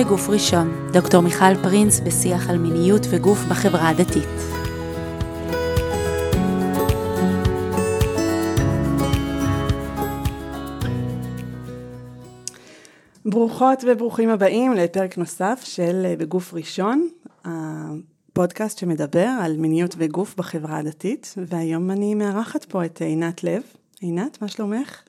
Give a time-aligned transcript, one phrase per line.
[0.00, 4.28] מגוף ראשון, דוקטור מיכל פרינס בשיח על מיניות וגוף בחברה הדתית.
[13.24, 17.08] ברוכות וברוכים הבאים לפרק נוסף של אה, בגוף ראשון,
[17.44, 23.62] הפודקאסט שמדבר על מיניות וגוף בחברה הדתית, והיום אני מארחת פה את עינת לב.
[24.00, 25.02] עינת, מה שלומך?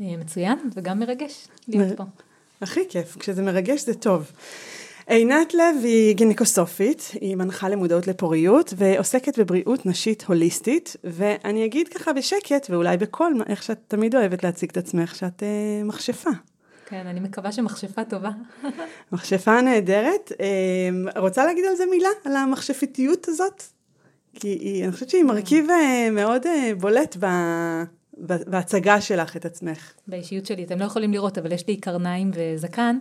[0.00, 2.04] אה, מצוין, וגם מרגש להיות פה.
[2.62, 4.32] הכי כיף, כשזה מרגש זה טוב.
[5.06, 12.12] עינת לב היא גינקוסופית, היא מנחה למודעות לפוריות ועוסקת בבריאות נשית הוליסטית, ואני אגיד ככה
[12.12, 16.30] בשקט ואולי בקול, איך שאת תמיד אוהבת להציג את עצמך, שאת אה, מכשפה.
[16.86, 18.30] כן, אני מקווה שמכשפה טובה.
[19.12, 20.32] מכשפה נהדרת.
[20.40, 22.08] אה, רוצה להגיד על זה מילה?
[22.24, 23.62] על המכשפיתיות הזאת?
[24.34, 27.26] כי היא, אני חושבת שהיא מרכיב אה, מאוד אה, בולט ב...
[28.26, 29.92] בהצגה שלך את עצמך.
[30.06, 32.98] באישיות שלי, אתם לא יכולים לראות, אבל יש לי קרניים וזקן.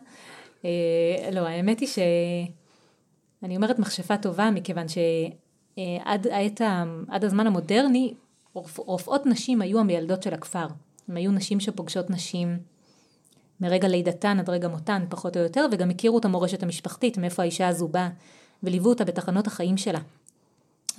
[0.66, 6.61] אה, לא, האמת היא שאני אומרת מכשפה טובה, מכיוון שעד העת,
[7.08, 8.14] עד הזמן המודרני,
[8.53, 10.67] רופאות נשים היו המיילדות של הכפר.
[11.08, 12.59] הן היו נשים שפוגשות נשים
[13.61, 17.67] מרגע לידתן עד רגע מותן, פחות או יותר, וגם הכירו את המורשת המשפחתית, מאיפה האישה
[17.67, 18.09] הזו באה,
[18.64, 20.00] וליוו אותה בתחנות החיים שלה.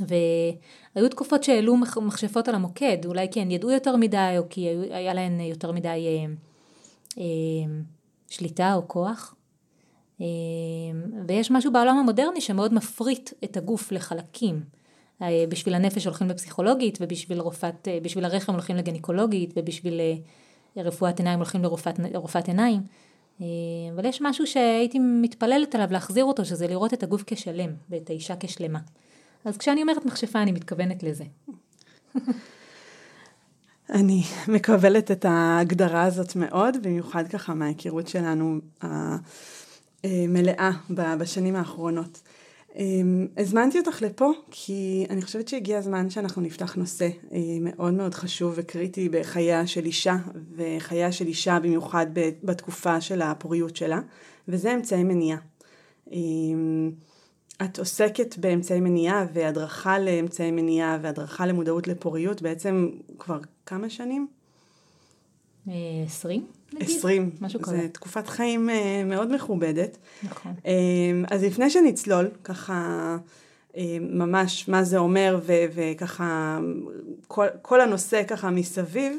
[0.01, 5.15] והיו תקופות שהעלו מכשפות על המוקד, אולי כי הן ידעו יותר מדי, או כי היה
[5.15, 6.27] להן יותר מדי אה,
[7.19, 7.25] אה,
[8.29, 9.35] שליטה או כוח.
[10.21, 10.27] אה,
[11.29, 14.63] ויש משהו בעולם המודרני שמאוד מפריט את הגוף לחלקים.
[15.23, 21.19] אה, בשביל הנפש הולכים לפסיכולוגית, ובשביל רופאת, אה, בשביל הרחם הולכים לגניקולוגית, ובשביל אה, רפואת
[21.19, 21.63] עיניים הולכים
[22.13, 22.81] לרופאת, עיניים.
[23.41, 23.47] אה,
[23.95, 28.35] אבל יש משהו שהייתי מתפללת עליו להחזיר אותו, שזה לראות את הגוף כשלם, ואת האישה
[28.41, 28.79] כשלמה.
[29.45, 31.25] אז כשאני אומרת מכשפה אני מתכוונת לזה.
[33.91, 38.59] אני מקבלת את ההגדרה הזאת מאוד, במיוחד ככה מההיכרות שלנו
[40.05, 40.71] המלאה
[41.19, 42.23] בשנים האחרונות.
[42.77, 48.15] אמ, הזמנתי אותך לפה כי אני חושבת שהגיע הזמן שאנחנו נפתח נושא אה, מאוד מאוד
[48.15, 50.17] חשוב וקריטי בחייה של אישה
[50.57, 52.07] וחייה של אישה במיוחד
[52.45, 54.01] בתקופה של הפוריות שלה
[54.49, 55.39] וזה אמצעי מניעה.
[57.61, 62.89] אמ, את עוסקת באמצעי מניעה והדרכה לאמצעי מניעה והדרכה למודעות לפוריות בעצם
[63.19, 64.27] כבר כמה שנים?
[65.69, 65.75] אה,
[66.07, 66.47] עשרים.
[66.81, 67.31] עשרים.
[67.41, 67.77] משהו כזה.
[67.77, 69.97] זו תקופת חיים אה, מאוד מכובדת.
[70.23, 70.53] נכון.
[70.67, 70.73] אה,
[71.31, 73.17] אז לפני שנצלול, ככה
[74.01, 76.59] ממש מה זה אומר ו- וככה
[77.29, 79.19] כל, כל הנושא ככה מסביב,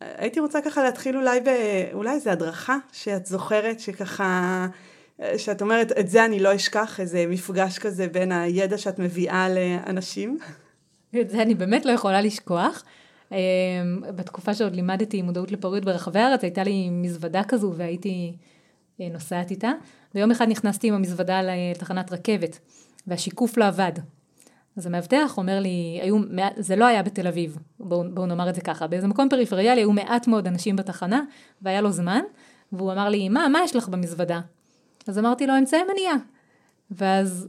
[0.00, 4.66] הייתי רוצה ככה להתחיל אולי, ב- אולי איזה הדרכה שאת זוכרת שככה
[5.36, 10.38] שאת אומרת, את זה אני לא אשכח, איזה מפגש כזה בין הידע שאת מביאה לאנשים?
[11.20, 12.84] את זה אני באמת לא יכולה לשכוח.
[13.32, 13.36] אמ,
[14.16, 18.36] בתקופה שעוד לימדתי מודעות לפוריות ברחבי הארץ, הייתה לי מזוודה כזו והייתי
[19.00, 19.70] אה, נוסעת איתה,
[20.14, 22.58] ויום אחד נכנסתי עם המזוודה לתחנת רכבת,
[23.06, 23.92] והשיקוף לא עבד.
[24.76, 26.18] אז המאבטח אומר לי, היו,
[26.56, 29.92] זה לא היה בתל אביב, בואו בוא נאמר את זה ככה, באיזה מקום פריפריאלי היו
[29.92, 31.22] מעט מאוד אנשים בתחנה,
[31.62, 32.20] והיה לו זמן,
[32.72, 34.40] והוא אמר לי, מה, מה יש לך במזוודה?
[35.10, 36.16] אז אמרתי לו, אמצעי מניעה.
[36.90, 37.48] ואז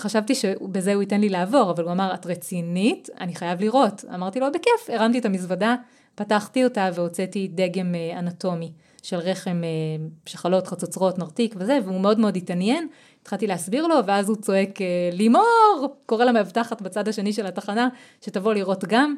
[0.00, 3.08] חשבתי שבזה הוא ייתן לי לעבור, אבל הוא אמר, את רצינית?
[3.20, 4.04] אני חייב לראות.
[4.14, 5.76] אמרתי לו, בכיף, הרמתי את המזוודה,
[6.14, 8.72] פתחתי אותה והוצאתי דגם אה, אנטומי
[9.02, 12.88] של רחם, אה, שחלות, חצוצרות, נרתיק וזה, והוא מאוד מאוד התעניין.
[13.22, 15.96] התחלתי להסביר לו, ואז הוא צועק, אה, לימור!
[16.06, 17.88] קורא למאבטחת בצד השני של התחנה,
[18.20, 19.16] שתבוא לראות גם.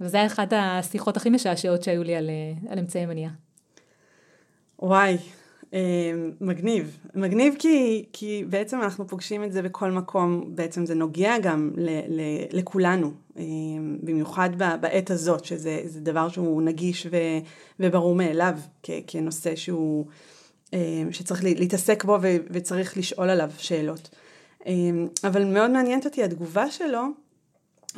[0.00, 2.30] וזה היה אחת השיחות הכי משעשעות שהיו לי על,
[2.68, 3.32] על אמצעי מניעה.
[4.78, 5.18] וואי,
[6.40, 11.70] מגניב, מגניב כי, כי בעצם אנחנו פוגשים את זה בכל מקום, בעצם זה נוגע גם
[11.76, 12.20] ל, ל,
[12.50, 17.16] לכולנו, אמ, במיוחד בעת הזאת, שזה דבר שהוא נגיש ו,
[17.80, 20.06] וברור מאליו כ, כנושא שהוא,
[20.72, 20.78] אמ,
[21.10, 24.10] שצריך להתעסק בו ו, וצריך לשאול עליו שאלות.
[25.24, 27.02] אבל מאוד מעניינת אותי התגובה שלו,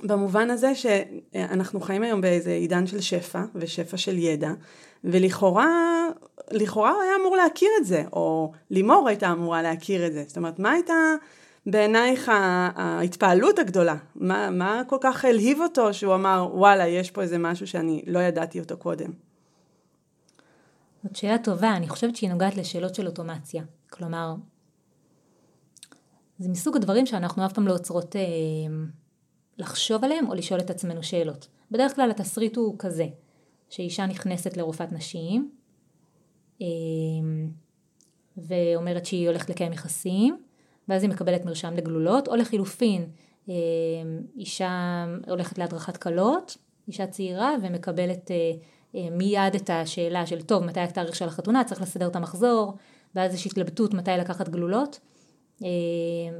[0.03, 4.53] במובן הזה שאנחנו חיים היום באיזה עידן של שפע ושפע של ידע,
[5.05, 6.09] ולכאורה
[6.53, 10.25] לכאורה הוא היה אמור להכיר את זה, או לימור הייתה אמורה להכיר את זה.
[10.27, 10.95] זאת אומרת, מה הייתה
[11.67, 12.31] בעינייך
[12.75, 13.97] ההתפעלות הגדולה?
[14.15, 18.19] מה, מה כל כך הלהיב אותו שהוא אמר, וואלה, יש פה איזה משהו שאני לא
[18.19, 19.11] ידעתי אותו קודם?
[21.05, 23.63] זאת שאלה טובה, אני חושבת שהיא נוגעת לשאלות של אוטומציה.
[23.91, 24.35] כלומר,
[26.39, 28.23] זה מסוג הדברים שאנחנו אף פעם לא עוצרות אה,
[29.59, 31.49] לחשוב עליהם או לשאול את עצמנו שאלות.
[31.71, 33.07] בדרך כלל התסריט הוא כזה,
[33.69, 35.51] שאישה נכנסת לרופאת נשים,
[38.37, 40.37] ואומרת שהיא הולכת לקיים יחסים,
[40.89, 43.07] ואז היא מקבלת מרשם לגלולות, או לחילופין,
[43.49, 43.55] אמ,
[44.37, 46.57] אישה הולכת להדרכת כלות,
[46.89, 48.37] אישה צעירה, ומקבלת אה,
[48.95, 52.77] אה, מיד את השאלה של טוב, מתי התאריך של החתונה, צריך לסדר את המחזור,
[53.15, 55.01] ואז יש התלבטות מתי לקחת גלולות,
[55.63, 55.69] אה,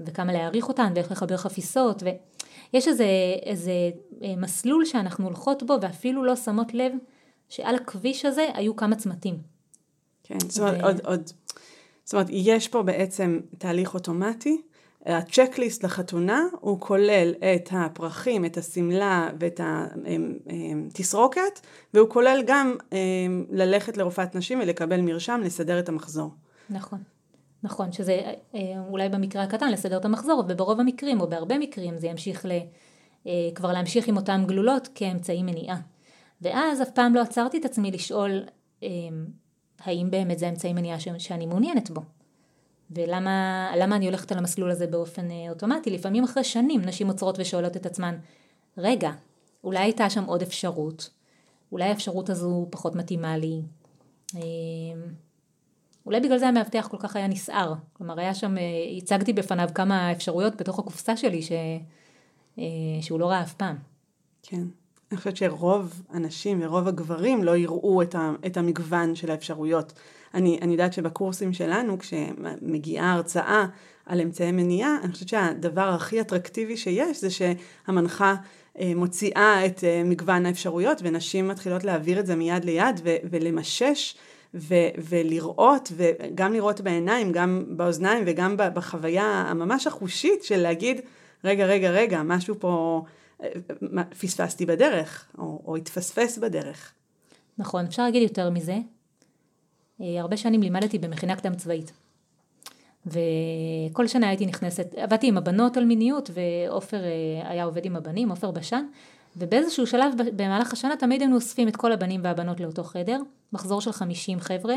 [0.07, 3.07] וכמה להעריך אותן, ואיך לחבר חפיסות, ויש איזה,
[3.43, 3.73] איזה
[4.23, 6.93] אה, מסלול שאנחנו הולכות בו, ואפילו לא שמות לב
[7.49, 9.52] שעל הכביש הזה היו כמה צמתים.
[10.33, 10.85] כן, זאת אומרת.
[10.85, 11.31] עוד, עוד,
[12.05, 14.63] זאת אומרת, יש פה בעצם תהליך אוטומטי,
[15.07, 19.61] הצ'קליסט לחתונה הוא כולל את הפרחים, את השמלה ואת
[20.87, 21.61] התסרוקת,
[21.95, 22.75] והוא כולל גם
[23.51, 26.31] ללכת לרופאת נשים ולקבל מרשם לסדר את המחזור.
[26.71, 26.99] נכון.
[27.63, 28.21] נכון, שזה
[28.55, 32.51] אה, אולי במקרה הקטן לסדר את המחזור, וברוב המקרים או בהרבה מקרים זה ימשיך ל,
[33.27, 35.81] אה, כבר להמשיך עם אותן גלולות כאמצעי מניעה.
[36.43, 38.43] ואז אף פעם לא עצרתי את עצמי לשאול
[38.83, 38.89] אה,
[39.85, 42.01] האם באמת זה אמצעי מניעה שאני מעוניינת בו.
[42.91, 45.91] ולמה אני הולכת על המסלול הזה באופן אוטומטי?
[45.91, 48.17] לפעמים אחרי שנים נשים עוצרות ושואלות את עצמן,
[48.79, 49.13] רגע,
[49.65, 51.11] אולי הייתה שם עוד אפשרות,
[51.73, 53.63] אולי האפשרות הזו פחות מתאימה לי.
[56.07, 57.75] אולי בגלל זה המאבטח כל כך היה נסער.
[57.93, 58.63] כלומר, היה שם, אה,
[58.99, 61.53] הצגתי בפניו כמה אפשרויות בתוך הקופסה שלי ש...
[62.59, 62.65] אה,
[63.01, 63.77] שהוא לא ראה אף פעם.
[64.43, 64.63] כן.
[65.13, 68.03] אני חושבת שרוב הנשים ורוב הגברים לא יראו
[68.47, 69.93] את, המגוון של האפשרויות.
[70.35, 73.67] אני, אני יודעת שבקורסים שלנו, כשמגיעה הרצאה
[74.07, 78.35] על אמצעי מניעה, אני חושבת שהדבר הכי אטרקטיבי שיש זה שהמנחה
[78.79, 84.15] אה, מוציאה את מגוון האפשרויות, ונשים מתחילות להעביר את זה מיד ליד ו, ולמשש
[84.55, 91.01] ו- ולראות, וגם לראות בעיניים, גם באוזניים וגם בחוויה הממש החושית של להגיד,
[91.45, 93.22] רגע, רגע, רגע, משהו פה אה,
[94.21, 96.93] פספסתי בדרך, או, או התפספס בדרך.
[97.59, 98.79] נכון, אפשר להגיד יותר מזה.
[100.01, 101.93] אה, הרבה שנים לימדתי במכינה קדם צבאית.
[103.07, 108.31] וכל שנה הייתי נכנסת, עבדתי עם הבנות על מיניות ועופר אה, היה עובד עם הבנים,
[108.31, 108.85] עופר בשן,
[109.37, 113.21] ובאיזשהו שלב במהלך השנה תמיד היינו אוספים את כל הבנים והבנות לאותו חדר,
[113.53, 114.77] מחזור של 50 חבר'ה,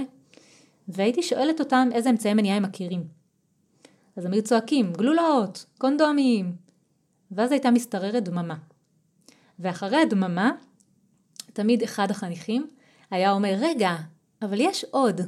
[0.88, 3.03] והייתי שואלת אותם איזה אמצעי מניעה הם מכירים.
[4.18, 6.64] אז הם היו צועקים, גלולות, קונדומים,
[7.31, 8.56] ואז הייתה משתררת דממה.
[9.60, 10.51] ואחרי הדממה,
[11.54, 12.68] תמיד אחד החניכים
[13.12, 13.95] היה אומר, רגע,
[14.42, 15.22] אבל יש עוד.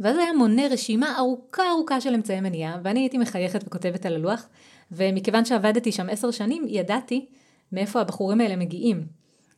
[0.00, 4.48] ואז היה מונה רשימה ארוכה ארוכה של אמצעי מניעה, ואני הייתי מחייכת וכותבת על הלוח,
[4.92, 7.26] ומכיוון שעבדתי שם עשר שנים, ידעתי
[7.72, 9.06] מאיפה הבחורים האלה מגיעים.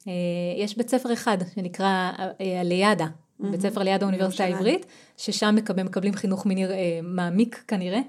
[0.09, 0.13] אה,
[0.57, 3.07] יש בית ספר אחד שנקרא אה, ליאדה.
[3.41, 8.01] בית ספר ליד האוניברסיטה העברית, ששם מקבלים, מקבלים חינוך מיני אה, מעמיק כנראה,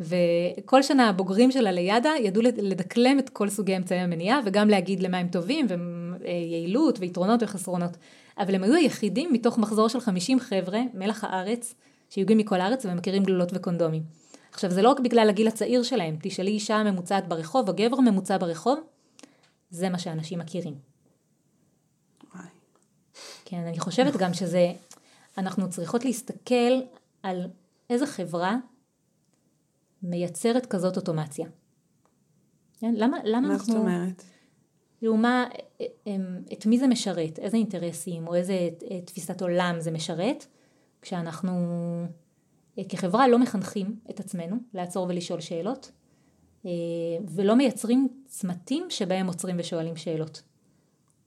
[0.00, 5.18] וכל שנה הבוגרים של הליאדה ידעו לדקלם את כל סוגי אמצעי המניעה, וגם להגיד למה
[5.18, 5.66] הם טובים,
[6.20, 7.96] ויעילות, ויתרונות וחסרונות.
[8.38, 11.74] אבל הם היו היחידים מתוך מחזור של 50 חבר'ה, מלח הארץ,
[12.10, 14.02] שהגיעו מכל הארץ ומכירים גלולות וקונדומים.
[14.52, 18.38] עכשיו זה לא רק בגלל הגיל הצעיר שלהם, תשאלי אישה ממוצעת ברחוב או גבר ממוצע
[18.38, 18.78] ברחוב,
[19.70, 20.74] זה מה שאנשים מכירים.
[23.44, 24.72] כן, אני חושבת גם שזה,
[25.38, 26.80] אנחנו צריכות להסתכל
[27.22, 27.46] על
[27.90, 28.56] איזה חברה
[30.02, 31.46] מייצרת כזאת אוטומציה.
[32.78, 32.94] כן?
[32.96, 33.74] למה, למה מה אנחנו...
[33.74, 34.22] מה זאת אומרת?
[35.02, 35.46] לעומה,
[36.52, 38.68] את מי זה משרת, איזה אינטרסים או איזה
[39.04, 40.46] תפיסת עולם זה משרת,
[41.02, 41.52] כשאנחנו
[42.88, 45.92] כחברה לא מחנכים את עצמנו לעצור ולשאול שאלות,
[46.66, 46.70] אה,
[47.34, 50.42] ולא מייצרים צמתים שבהם עוצרים ושואלים שאלות.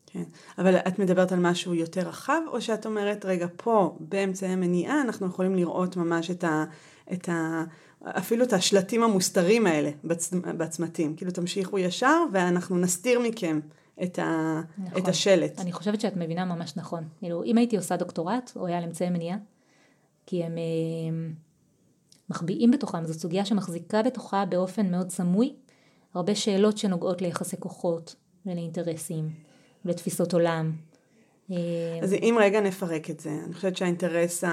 [0.06, 0.24] כן,
[0.58, 5.28] אבל את מדברת על משהו יותר רחב, או שאת אומרת, רגע, פה באמצעי המניעה אנחנו
[5.28, 6.66] יכולים לראות ממש את ה...
[7.14, 7.64] את ה
[8.04, 11.16] אפילו את השלטים המוסתרים האלה בצ, בצמתים.
[11.16, 13.60] כאילו תמשיכו ישר ואנחנו נסתיר מכם
[14.04, 15.02] את, ה, נכון.
[15.02, 15.60] את השלט.
[15.60, 17.04] אני חושבת שאת מבינה ממש נכון.
[17.20, 19.38] כאילו, אם הייתי עושה דוקטורט, הוא היה על אמצעי מניעה,
[20.26, 20.58] כי הם...
[20.58, 21.34] אה,
[22.30, 25.54] מחביאים בתוכם, זו סוגיה שמחזיקה בתוכה באופן מאוד סמוי
[26.14, 29.30] הרבה שאלות שנוגעות ליחסי כוחות ולאינטרסים
[29.86, 30.72] ולתפיסות עולם.
[32.04, 34.44] אז אם רגע נפרק את זה, אני חושבת שהאינטרס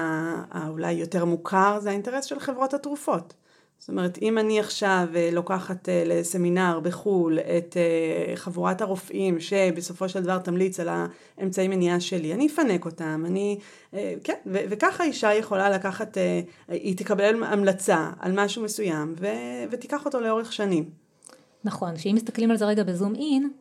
[0.51, 3.33] האולי יותר מוכר זה האינטרס של חברות התרופות.
[3.81, 10.09] זאת אומרת, אם אני עכשיו אה, לוקחת אה, לסמינר בחו"ל את אה, חבורת הרופאים שבסופו
[10.09, 10.89] של דבר תמליץ על
[11.37, 13.57] האמצעי מניעה שלי, אני אפנק אותם, אני,
[14.23, 16.17] כן, ו- וככה אישה יכולה לקחת,
[16.67, 20.89] היא תקבל המלצה על משהו מסוים ו- ותיקח אותו לאורך שנים.
[21.63, 23.51] נכון, שאם מסתכלים על זה רגע בזום אין,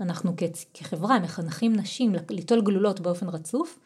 [0.00, 0.32] אנחנו
[0.74, 3.78] כחברה מחנכים נשים ליטול גלולות באופן רצוף,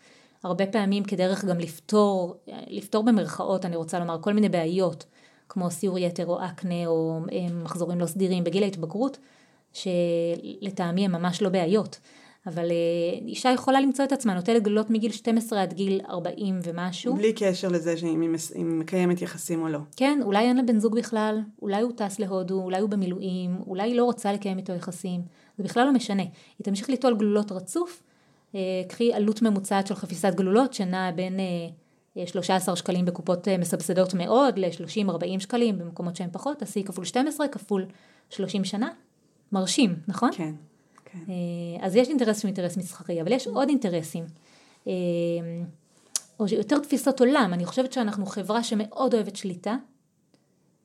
[0.45, 2.35] הרבה פעמים כדרך גם לפתור,
[2.69, 5.05] לפתור במרכאות, אני רוצה לומר, כל מיני בעיות,
[5.49, 9.19] כמו סיור יתר או אקנה או אה, מחזורים לא סדירים בגיל ההתבגרות,
[9.73, 11.99] שלטעמי הם ממש לא בעיות.
[12.47, 17.17] אבל אה, אישה יכולה למצוא את עצמה נוטלת גלולות מגיל 12 עד גיל 40 ומשהו.
[17.17, 18.21] בלי קשר לזה שאם
[18.55, 19.79] היא מקיימת יחסים או לא.
[19.97, 23.83] כן, אולי אין לה בן זוג בכלל, אולי הוא טס להודו, אולי הוא במילואים, אולי
[23.83, 25.21] היא לא רוצה לקיים איתו יחסים,
[25.59, 26.23] זה בכלל לא משנה.
[26.23, 28.03] היא תמשיך ליטול גלולות רצוף,
[28.89, 31.41] קחי עלות ממוצעת של חפיסת גלולות שנעה בין
[32.27, 37.87] 13 שקלים בקופות מסבסדות מאוד ל-30-40 שקלים במקומות שהם פחות, תעשי כפול 12 כפול
[38.31, 38.89] 30 שנה,
[39.53, 40.31] מרשים, נכון?
[40.33, 40.55] כן.
[41.05, 41.33] כן.
[41.81, 44.25] אז יש אינטרס שהוא אינטרס מסחרי, אבל יש עוד אינטרסים.
[46.41, 49.77] או יותר תפיסות עולם, אני חושבת שאנחנו חברה שמאוד אוהבת שליטה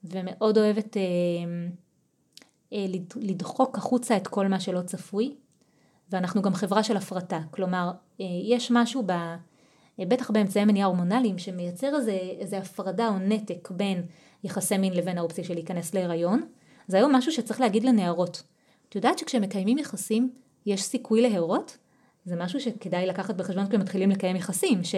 [0.04, 1.02] ומאוד אוהבת אה,
[2.74, 5.36] אה, לדחוק החוצה את כל מה שלא צפוי
[6.10, 7.92] ואנחנו גם חברה של הפרטה, כלומר
[8.22, 9.12] אה, יש משהו ב...
[9.12, 14.04] אה, בטח באמצעי מניעה הורמונליים שמייצר איזה, איזה הפרדה או נתק בין
[14.44, 16.42] יחסי מין לבין האופציה של להיכנס להיריון,
[16.88, 18.44] זה היום משהו שצריך להגיד לנערות.
[18.90, 20.34] את יודעת שכשמקיימים יחסים
[20.66, 21.78] יש סיכוי להרות?
[22.26, 24.96] זה משהו שכדאי לקחת בחשבון כשמתחילים לקיים יחסים, ש...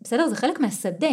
[0.00, 1.10] בסדר, זה חלק מהשדה.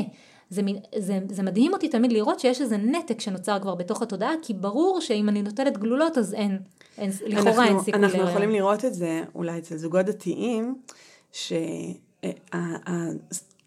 [0.50, 0.62] זה,
[0.98, 5.02] זה, זה מדהים אותי תמיד לראות שיש איזה נתק שנוצר כבר בתוך התודעה, כי ברור
[5.02, 6.60] שאם אני נוטלת גלולות אז אין,
[6.98, 7.94] אין לכאורה אין סיכוי.
[7.94, 8.30] אנחנו להיריון.
[8.30, 10.76] יכולים לראות את זה אולי אצל זוגות דתיים,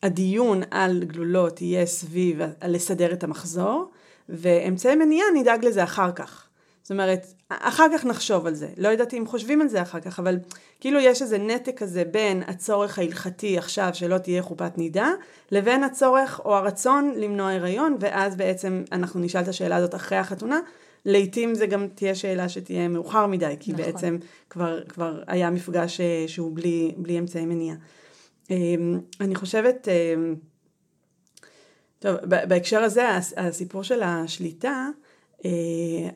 [0.05, 3.91] שהדיון על גלולות יהיה סביב לסדר את המחזור,
[4.29, 6.47] ואמצעי מניעה נדאג לזה אחר כך.
[6.83, 7.27] זאת אומרת,
[7.61, 8.69] אחר כך נחשוב על זה.
[8.77, 10.39] לא יודעת אם חושבים על זה אחר כך, אבל
[10.81, 15.11] כאילו יש איזה נתק כזה בין הצורך ההלכתי עכשיו שלא תהיה חופת נידה,
[15.51, 20.61] לבין הצורך או הרצון למנוע הריון, ואז בעצם אנחנו נשאל את השאלה הזאת אחרי החתונה.
[21.05, 23.85] לעתים זה גם תהיה שאלה שתהיה מאוחר מדי, כי נכון.
[23.85, 24.17] בעצם
[24.51, 27.77] כבר, כבר היה מפגש אה, שהוא בלי, בלי אמצעי מניעה.
[28.51, 30.35] אמ, אני חושבת, אמ,
[31.99, 34.89] טוב, בהקשר הזה, הסיפור של השליטה, אה,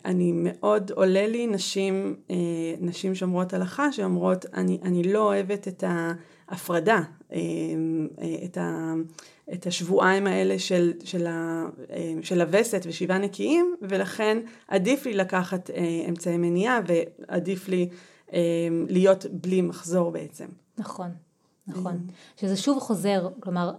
[0.04, 2.36] אני מאוד עולה לי נשים, אה,
[2.80, 7.00] נשים שומרות הלכה שאומרות אני, אני לא אוהבת את ההפרדה,
[7.32, 7.38] אה,
[8.44, 8.94] את, ה,
[9.52, 11.64] את השבועיים האלה של, של, ה,
[12.22, 15.70] של הווסת ושבעה נקיים ולכן עדיף לי לקחת
[16.08, 17.88] אמצעי מניעה ועדיף לי
[18.88, 20.46] להיות בלי מחזור בעצם.
[20.78, 21.10] נכון,
[21.66, 22.06] נכון.
[22.36, 23.72] שזה שוב חוזר, כלומר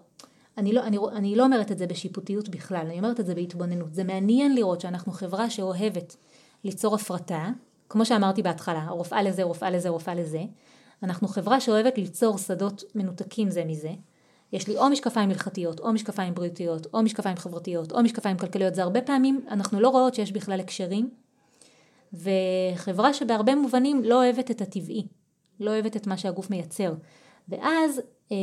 [0.57, 3.93] אני לא, אני, אני לא אומרת את זה בשיפוטיות בכלל, אני אומרת את זה בהתבוננות.
[3.93, 6.15] זה מעניין לראות שאנחנו חברה שאוהבת
[6.63, 7.49] ליצור הפרטה,
[7.89, 10.43] כמו שאמרתי בהתחלה, רופאה לזה, רופאה לזה, רופאה לזה.
[11.03, 13.91] אנחנו חברה שאוהבת ליצור שדות מנותקים זה מזה.
[14.53, 18.75] יש לי או משקפיים הלכתיות, או משקפיים בריאותיות, או משקפיים חברתיות, או משקפיים כלכליות.
[18.75, 21.09] זה הרבה פעמים, אנחנו לא רואות שיש בכלל הקשרים.
[22.13, 25.07] וחברה שבהרבה מובנים לא אוהבת את הטבעי,
[25.59, 26.93] לא אוהבת את מה שהגוף מייצר.
[27.49, 28.37] ואז אה,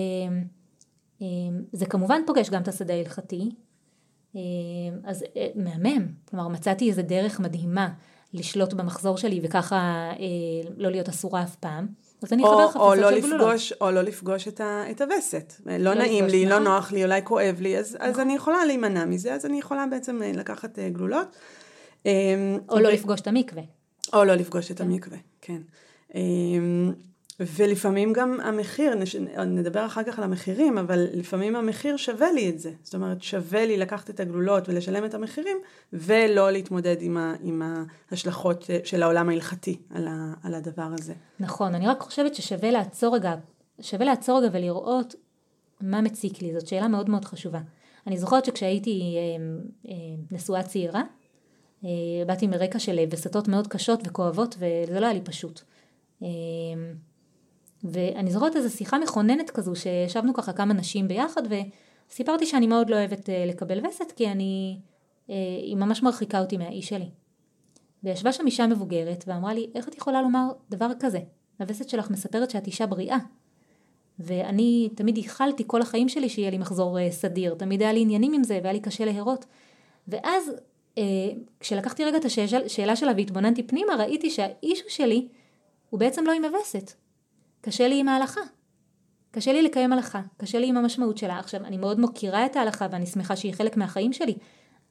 [1.73, 3.51] זה כמובן פוגש גם את השדה ההלכתי,
[4.35, 4.41] אמ,
[5.05, 7.89] אז אה, מהמם, כלומר מצאתי איזה דרך מדהימה
[8.33, 9.77] לשלוט במחזור שלי וככה
[10.21, 11.87] אה, לא להיות אסורה אף פעם.
[12.23, 13.61] אז אני אחבר חפיסות לא של גלולות.
[13.81, 15.53] או לא לפגוש את, ה, את הווסת.
[15.67, 16.65] לא, לא נעים לי, לא נכון.
[16.65, 18.09] לא נוח לי, אולי כואב לי, אז, נכון.
[18.09, 21.37] אז אני יכולה להימנע מזה, אז אני יכולה בעצם אה, לקחת גלולות.
[22.07, 22.11] אמ,
[22.69, 22.81] או ו...
[22.81, 23.63] לא לפגוש את המקווה.
[24.13, 25.63] או לא לפגוש את המקווה, כן.
[27.41, 28.95] ולפעמים גם המחיר,
[29.47, 32.73] נדבר אחר כך על המחירים, אבל לפעמים המחיר שווה לי את זה.
[32.83, 35.57] זאת אומרת, שווה לי לקחת את הגלולות ולשלם את המחירים,
[35.93, 37.63] ולא להתמודד עם, ה, עם
[38.11, 41.15] ההשלכות של העולם ההלכתי על, ה, על הדבר הזה.
[41.41, 43.35] נכון, אני רק חושבת ששווה לעצור רגע,
[43.81, 45.15] שווה לעצור רגע ולראות
[45.81, 47.61] מה מציק לי, זאת שאלה מאוד מאוד חשובה.
[48.07, 49.95] אני זוכרת שכשהייתי אה, אה,
[50.31, 51.03] נשואה צעירה,
[51.85, 51.91] אה,
[52.27, 55.63] באתי מרקע של וסתות מאוד קשות וכואבות, וזה לא היה לי פשוט.
[57.85, 61.43] ואני זוכרת איזו שיחה מכוננת כזו שישבנו ככה כמה נשים ביחד
[62.11, 64.79] וסיפרתי שאני מאוד לא אוהבת אה, לקבל וסת כי אני,
[65.31, 67.09] אה, היא ממש מרחיקה אותי מהאיש שלי.
[68.05, 71.19] וישבה שם אישה מבוגרת ואמרה לי איך את יכולה לומר דבר כזה?
[71.61, 73.19] הווסת שלך מספרת שאת אישה בריאה.
[74.19, 78.33] ואני תמיד ייחלתי כל החיים שלי שיהיה לי מחזור אה, סדיר, תמיד היה לי עניינים
[78.33, 79.45] עם זה והיה לי קשה להרות.
[80.09, 80.51] ואז
[81.61, 85.29] כשלקחתי רגע את השאלה שלה והתבוננתי פנימה ראיתי שהאיש שלי
[85.91, 86.93] הוא בעצם לא עם הווסת,
[87.65, 88.41] קשה לי עם ההלכה.
[89.31, 91.39] קשה לי לקיים הלכה, קשה לי עם המשמעות שלה.
[91.39, 94.35] עכשיו, אני מאוד מוקירה את ההלכה ואני שמחה שהיא חלק מהחיים שלי,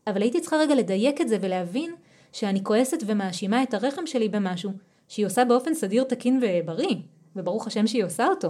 [0.08, 1.96] אבל הייתי צריכה רגע לדייק את זה ולהבין
[2.32, 4.72] שאני כועסת ומאשימה את הרחם שלי במשהו
[5.08, 6.96] שהיא עושה באופן סדיר, תקין ובריא,
[7.36, 8.50] וברוך השם שהיא עושה אותו.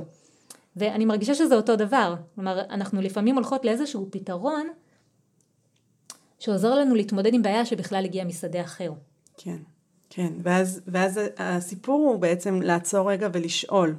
[0.76, 2.16] ואני מרגישה שזה אותו דבר.
[2.36, 4.68] כלומר, אנחנו לפעמים הולכות לאיזשהו פתרון
[6.40, 8.92] שעוזר לנו להתמודד עם בעיה שבכלל הגיעה משדה אחר.
[9.38, 9.58] כן,
[10.10, 13.96] כן, ואז, ואז הסיפור הוא בעצם לעצור רגע ולשאול.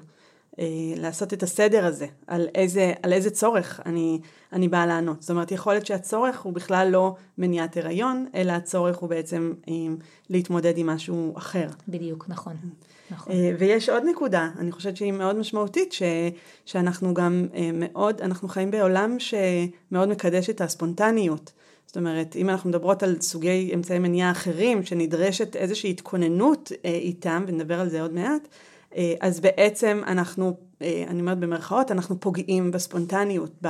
[0.58, 4.20] אה, לעשות את הסדר הזה, על איזה, על איזה צורך אני,
[4.52, 5.22] אני באה לענות.
[5.22, 9.96] זאת אומרת, יכול להיות שהצורך הוא בכלל לא מניעת הריון, אלא הצורך הוא בעצם עם,
[10.00, 11.66] אה, להתמודד עם משהו אחר.
[11.88, 12.56] בדיוק, נכון.
[13.10, 13.32] נכון.
[13.32, 16.02] אה, ויש עוד נקודה, אני חושבת שהיא מאוד משמעותית, ש,
[16.64, 21.52] שאנחנו גם מאוד, אנחנו חיים בעולם שמאוד מקדש את הספונטניות.
[21.86, 27.80] זאת אומרת, אם אנחנו מדברות על סוגי אמצעי מניעה אחרים, שנדרשת איזושהי התכוננות איתם, ונדבר
[27.80, 28.48] על זה עוד מעט,
[29.20, 33.62] אז בעצם אנחנו אה, אני אומרת במרכאות, אנחנו פוגעים בספונטניות,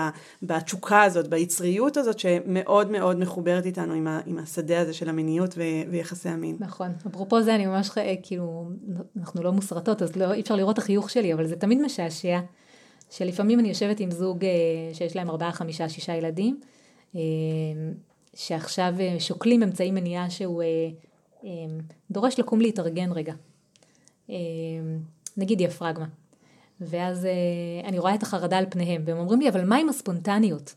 [0.43, 3.93] בתשוקה הזאת, ביצריות הזאת, שמאוד מאוד מחוברת איתנו
[4.27, 5.55] עם, השדה הזה של המיניות
[5.91, 6.57] ויחסי המין.
[6.61, 6.93] נכון.
[7.07, 7.91] אפרופו זה, אני ממש,
[8.23, 8.69] כאילו,
[9.17, 12.39] אנחנו לא מוסרטות, אז לא, אי אפשר לראות את החיוך שלי, אבל זה תמיד משעשע,
[13.11, 14.45] שלפעמים אני יושבת עם זוג
[14.93, 16.61] שיש להם ארבעה, חמישה, שישה ילדים,
[18.35, 20.63] שעכשיו שוקלים אמצעי מניעה שהוא
[22.11, 23.35] דורש לקום להתארגן רגע.
[25.37, 26.07] נגיד דיאפרגמה.
[26.81, 30.75] ואז אה, אני רואה את החרדה על פניהם, והם אומרים לי, אבל מה עם הספונטניות?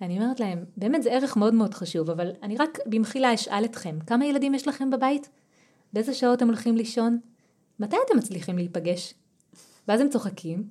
[0.00, 3.98] אני אומרת להם, באמת זה ערך מאוד מאוד חשוב, אבל אני רק במחילה אשאל אתכם,
[4.06, 5.28] כמה ילדים יש לכם בבית?
[5.92, 7.18] באיזה שעות הם הולכים לישון?
[7.80, 9.14] מתי אתם מצליחים להיפגש?
[9.88, 10.64] ואז הם צוחקים,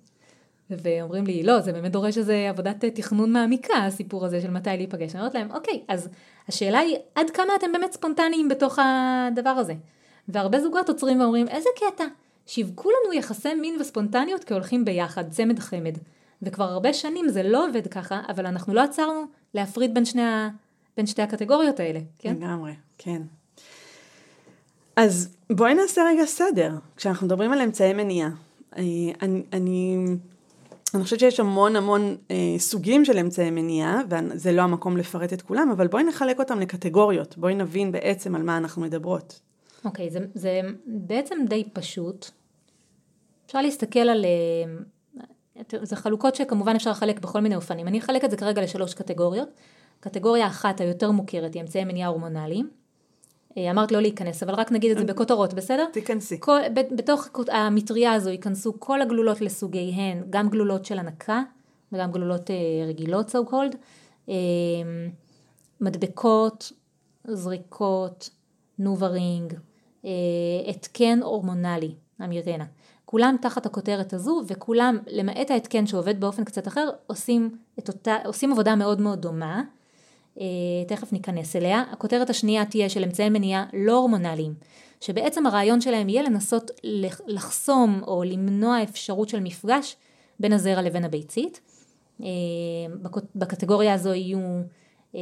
[0.70, 4.70] ואומרים לי, לא, זה באמת דורש איזו עבודת אה, תכנון מעמיקה, הסיפור הזה של מתי
[4.70, 5.12] להיפגש.
[5.12, 6.10] אני אומרת להם, אוקיי, אז
[6.48, 9.74] השאלה היא, עד כמה אתם באמת ספונטניים בתוך הדבר הזה?
[10.28, 12.06] והרבה זוגות עוצרים ואומרים, איזה קטע,
[12.48, 15.98] שיווקו לנו יחסי מין וספונטניות כהולכים ביחד, צמד חמד.
[16.42, 20.50] וכבר הרבה שנים זה לא עובד ככה, אבל אנחנו לא עצרנו להפריד בין שני, ה...
[20.98, 22.36] בין שתי הקטגוריות האלה, כן?
[22.36, 23.22] לגמרי, כן.
[24.96, 28.30] אז בואי נעשה רגע סדר, כשאנחנו מדברים על אמצעי מניעה.
[28.78, 28.84] אה,
[29.22, 29.98] אני, אני,
[30.94, 35.42] אני חושבת שיש המון המון אה, סוגים של אמצעי מניעה, וזה לא המקום לפרט את
[35.42, 39.40] כולם, אבל בואי נחלק אותם לקטגוריות, בואי נבין בעצם על מה אנחנו מדברות.
[39.86, 42.30] אוקיי, okay, זה, זה בעצם די פשוט.
[43.46, 44.26] אפשר להסתכל על...
[44.26, 47.88] אה, זה חלוקות שכמובן אפשר לחלק בכל מיני אופנים.
[47.88, 49.50] אני אחלק את זה כרגע לשלוש קטגוריות.
[50.00, 52.70] קטגוריה אחת היותר מוכרת היא אמצעי מניעה הורמונליים.
[53.58, 55.86] אה, אמרת לא להיכנס, אבל רק נגיד את זה אה, בכותרות, בסדר?
[55.94, 56.40] תיכנסי.
[56.40, 61.42] כל, בתוך המטריה הזו ייכנסו כל הגלולות לסוגיהן, גם גלולות של הנקה
[61.92, 62.50] וגם גלולות
[62.88, 63.76] רגילות so called,
[65.82, 66.72] מדבקות,
[67.28, 68.30] זריקות,
[68.80, 69.54] נוברינג,
[70.68, 72.66] התקן הורמונלי, המירנה.
[73.06, 78.76] כולם תחת הכותרת הזו וכולם למעט ההתקן שעובד באופן קצת אחר עושים, אותה, עושים עבודה
[78.76, 79.64] מאוד מאוד דומה
[80.40, 80.46] אה,
[80.88, 81.84] תכף ניכנס אליה.
[81.92, 84.54] הכותרת השנייה תהיה של אמצעי מניעה לא הורמונליים
[85.02, 86.72] שבעצם הרעיון שלהם יהיה לנסות
[87.26, 89.96] לחסום או למנוע אפשרות של מפגש
[90.40, 91.60] בין הזרע לבין הביצית.
[92.22, 92.28] אה,
[93.36, 94.40] בקטגוריה הזו יהיו
[95.16, 95.22] אה,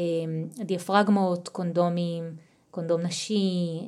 [0.65, 2.23] דיאפרגמות, קונדומים,
[2.73, 3.79] קונדום נשי,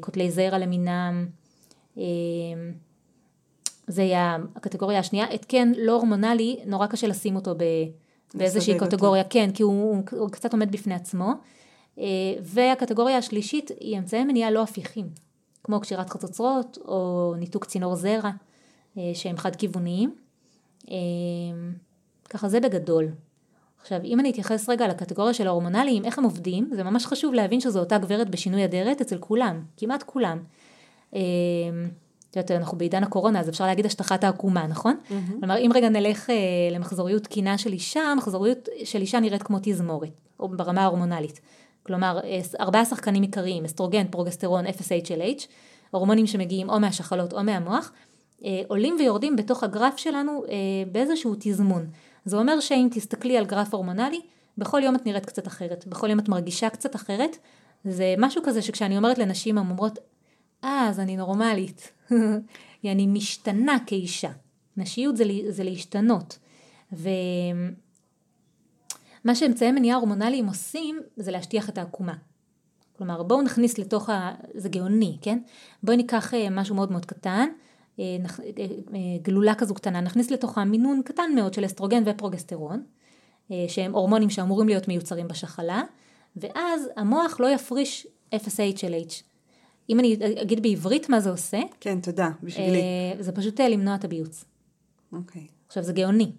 [0.00, 1.26] קוטלי זרע למינם,
[3.86, 5.26] זה יהיה הקטגוריה השנייה.
[5.34, 7.54] התקן לא הורמונלי, נורא קשה לשים אותו.
[8.34, 9.32] באיזושהי קטגוריה, אותו.
[9.32, 11.32] כן, כי הוא, הוא, הוא קצת עומד בפני עצמו.
[11.98, 12.04] אה,
[12.42, 15.08] והקטגוריה השלישית היא אמצעי מניעה לא הפיכים,
[15.64, 18.30] כמו קשירת חצוצרות או ניתוק צינור זרע,
[18.98, 20.14] אה, שהם חד כיווניים.
[20.90, 20.96] אה,
[22.30, 23.08] ככה זה בגדול.
[23.80, 27.60] עכשיו, אם אני אתייחס רגע לקטגוריה של ההורמונליים, איך הם עובדים, זה ממש חשוב להבין
[27.60, 30.38] שזו אותה גברת בשינוי אדרת אצל כולם, כמעט כולם.
[32.30, 34.96] את יודעת, אנחנו בעידן הקורונה, אז אפשר להגיד השטחת העקומה, נכון?
[34.96, 35.12] Mm-hmm.
[35.40, 36.34] כלומר, אם רגע נלך אה,
[36.70, 40.10] למחזוריות תקינה של אישה, מחזוריות של אישה נראית כמו תזמורת,
[40.40, 41.40] או ברמה ההורמונלית.
[41.82, 45.46] כלומר, אה, ארבעה שחקנים עיקריים, אסטרוגן, פרוגסטרון, 0HLH,
[45.90, 47.92] הורמונים שמגיעים או מהשחלות או מהמוח,
[48.44, 50.54] אה, עולים ויורדים בתוך הגרף שלנו אה,
[50.92, 51.86] באיזשהו תזמון.
[52.28, 54.20] זה אומר שאם תסתכלי על גרף הורמונלי,
[54.58, 57.36] בכל יום את נראית קצת אחרת, בכל יום את מרגישה קצת אחרת.
[57.84, 59.98] זה משהו כזה שכשאני אומרת לנשים, הן אומרות,
[60.64, 61.92] אה, אז אני נורמלית.
[62.84, 64.30] אני משתנה כאישה.
[64.76, 66.38] נשיות זה, זה להשתנות.
[66.92, 67.04] ומה
[69.34, 72.14] שאמצעי מניעה הורמונליים עושים זה להשטיח את העקומה.
[72.96, 74.34] כלומר בואו נכניס לתוך ה...
[74.54, 75.38] זה גאוני, כן?
[75.82, 77.48] בואי ניקח אה, משהו מאוד מאוד קטן,
[79.22, 82.82] גלולה כזו קטנה, נכניס לתוכה מינון קטן מאוד של אסטרוגן ופרוגסטרון,
[83.68, 85.82] שהם הורמונים שאמורים להיות מיוצרים בשחלה,
[86.36, 89.22] ואז המוח לא יפריש 0HLH.
[89.90, 92.78] אם אני אגיד בעברית מה זה עושה, כן, תודה, בשבילי.
[92.78, 94.44] אה, זה פשוט אה, למנוע את הביוץ.
[95.12, 95.46] אוקיי.
[95.68, 96.32] עכשיו זה גאוני.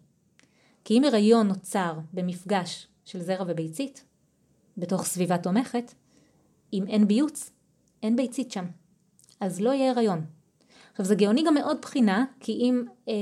[0.83, 4.03] כי אם הריון נוצר במפגש של זרע וביצית,
[4.77, 5.93] בתוך סביבה תומכת,
[6.73, 7.51] אם אין ביוץ,
[8.03, 8.65] אין ביצית שם.
[9.39, 10.25] אז לא יהיה הריון.
[10.99, 13.13] עכשיו זה גאוני גם מאוד בחינה, כי אם אה,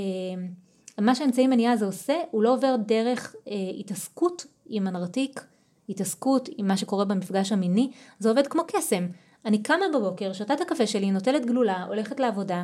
[1.02, 5.46] מה שהאמצעי מניעה הזה עושה, הוא לא עובר דרך אה, התעסקות עם הנרתיק,
[5.90, 9.08] התעסקות עם מה שקורה במפגש המיני, זה עובד כמו קסם.
[9.46, 12.64] אני קמה בבוקר, שותה את הקפה שלי, נוטלת גלולה, הולכת לעבודה.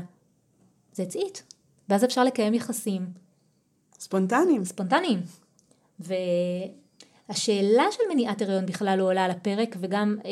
[0.93, 1.39] זה it.
[1.89, 3.05] ואז אפשר לקיים יחסים.
[3.99, 4.65] ספונטניים.
[4.65, 5.19] ספונטניים.
[5.99, 10.31] והשאלה של מניעת הריון בכלל לא עולה על הפרק, וגם אה,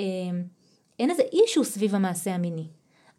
[1.00, 2.67] אין איזה אישו סביב המעשה המיני.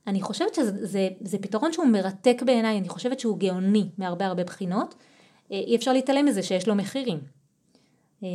[0.07, 4.45] אני חושבת שזה זה, זה פתרון שהוא מרתק בעיניי, אני חושבת שהוא גאוני מהרבה הרבה
[4.45, 4.95] בחינות.
[5.53, 7.19] אה, אי אפשר להתעלם מזה שיש לו מחירים.
[8.23, 8.29] אה,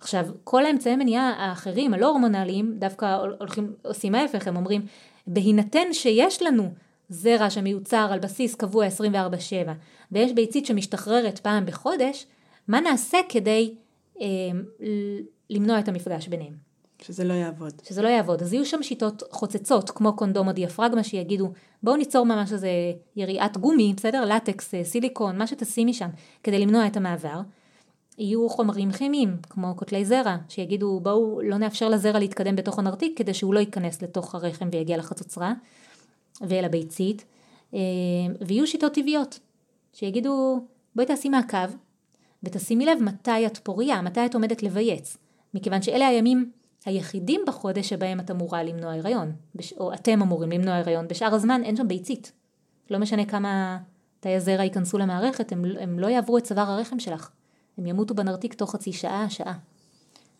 [0.00, 4.86] עכשיו, כל האמצעי מניעה האחרים, הלא הורמונליים, דווקא הולכים, עושים ההפך, הם אומרים,
[5.26, 6.70] בהינתן שיש לנו
[7.08, 9.70] זרע שמיוצר על בסיס קבוע 24/7,
[10.12, 12.26] ויש ביצית שמשתחררת פעם בחודש,
[12.68, 13.74] מה נעשה כדי
[14.20, 14.26] אה,
[15.50, 16.73] למנוע את המפגש ביניהם?
[17.06, 17.72] שזה לא יעבוד.
[17.82, 18.42] שזה לא יעבוד.
[18.42, 22.68] אז יהיו שם שיטות חוצצות, כמו קונדום או דיאפרגמה, שיגידו, בואו ניצור ממש איזה
[23.16, 24.24] יריעת גומי, בסדר?
[24.24, 26.08] לטקס, אה, סיליקון, מה שתשימי שם,
[26.42, 27.40] כדי למנוע את המעבר.
[28.18, 33.34] יהיו חומרים כימיים, כמו קוטלי זרע, שיגידו, בואו לא נאפשר לזרע להתקדם בתוך הנרתיק, כדי
[33.34, 35.52] שהוא לא ייכנס לתוך הרחם ויגיע לחצוצרה,
[36.40, 37.24] ואל הביצית.
[37.74, 37.78] אה,
[38.46, 39.38] ויהיו שיטות טבעיות,
[39.92, 40.60] שיגידו,
[40.94, 41.68] בואי תעשי מעקב,
[42.42, 45.16] ותשימי לב מתי את פוריה, מתי את עומדת לבייץ.
[45.54, 46.50] מכיוון שאלה הימים
[46.84, 49.32] היחידים בחודש שבהם את אמורה למנוע הריון,
[49.78, 52.32] או אתם אמורים למנוע הריון, בשאר הזמן אין שם ביצית.
[52.90, 53.78] לא משנה כמה
[54.20, 57.30] תאי הזרע ייכנסו למערכת, הם, הם לא יעברו את צוואר הרחם שלך.
[57.78, 59.54] הם ימותו בנרתיק תוך חצי שעה, שעה.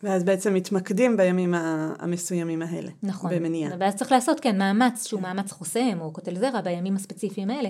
[0.03, 1.53] ואז בעצם מתמקדים בימים
[1.99, 2.91] המסוימים האלה.
[3.03, 3.31] נכון.
[3.35, 3.75] במניעה.
[3.79, 7.69] ואז צריך לעשות, כן, מאמץ שהוא מאמץ חוסם, או קוטל זרע בימים הספציפיים האלה,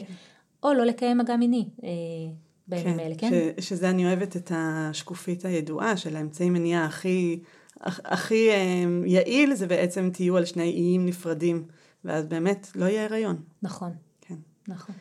[0.64, 1.70] או לא לקיים מגע מיני.
[1.84, 1.90] אה,
[2.68, 3.32] בימים כן, האלה, כן?
[3.60, 7.40] ש, שזה אני אוהבת את השקופית הידועה של האמצעי מניעה הכי,
[7.84, 11.64] הכי אה, יעיל, זה בעצם תהיו על שני איים נפרדים,
[12.06, 13.36] ואז באמת לא יהיה הריון.
[13.64, 13.92] נכון.
[14.22, 14.36] כן.
[14.68, 14.96] נכון.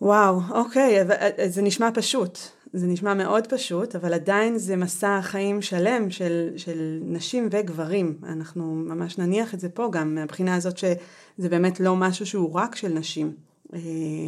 [0.00, 2.38] וואו, אוקיי, אה, זה נשמע פשוט.
[2.72, 8.18] זה נשמע מאוד פשוט, אבל עדיין זה מסע חיים שלם של, של נשים וגברים.
[8.22, 12.76] אנחנו ממש נניח את זה פה גם, מהבחינה הזאת שזה באמת לא משהו שהוא רק
[12.76, 13.32] של נשים.
[13.74, 13.80] אה,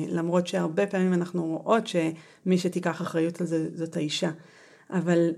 [0.08, 4.30] למרות שהרבה פעמים אנחנו רואות שמי שתיקח אחריות על זה זאת האישה.
[4.90, 5.30] אבל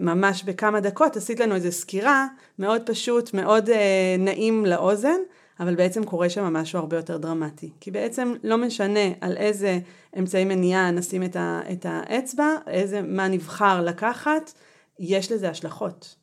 [0.00, 2.26] ממש בכמה דקות עשית לנו איזו סקירה
[2.58, 5.18] מאוד פשוט, מאוד אה, נעים לאוזן,
[5.60, 7.72] אבל בעצם קורה שם משהו הרבה יותר דרמטי.
[7.80, 9.78] כי בעצם לא משנה על איזה
[10.18, 14.52] אמצעי מניעה נשים את, ה, את האצבע, איזה, מה נבחר לקחת,
[14.98, 16.14] יש לזה השלכות.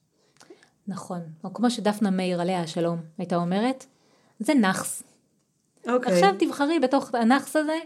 [0.88, 3.86] נכון, או כמו שדפנה מאיר עליה השלום הייתה אומרת,
[4.40, 5.04] זה נאחס.
[5.88, 6.14] אוקיי.
[6.14, 7.78] עכשיו תבחרי בתוך הנאחס הזה,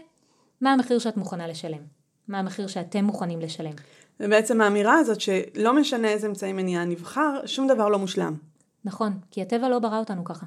[0.60, 1.82] מה המחיר שאת מוכנה לשלם.
[2.28, 3.72] מה המחיר שאתם מוכנים לשלם.
[4.20, 8.36] ובעצם האמירה הזאת שלא משנה איזה אמצעי מניעה נבחר, שום דבר לא מושלם.
[8.84, 10.46] נכון, כי הטבע לא ברא אותנו ככה.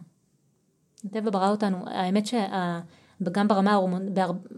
[1.06, 4.14] הטבע ברא אותנו, האמת שגם ברמה, ההורמונ...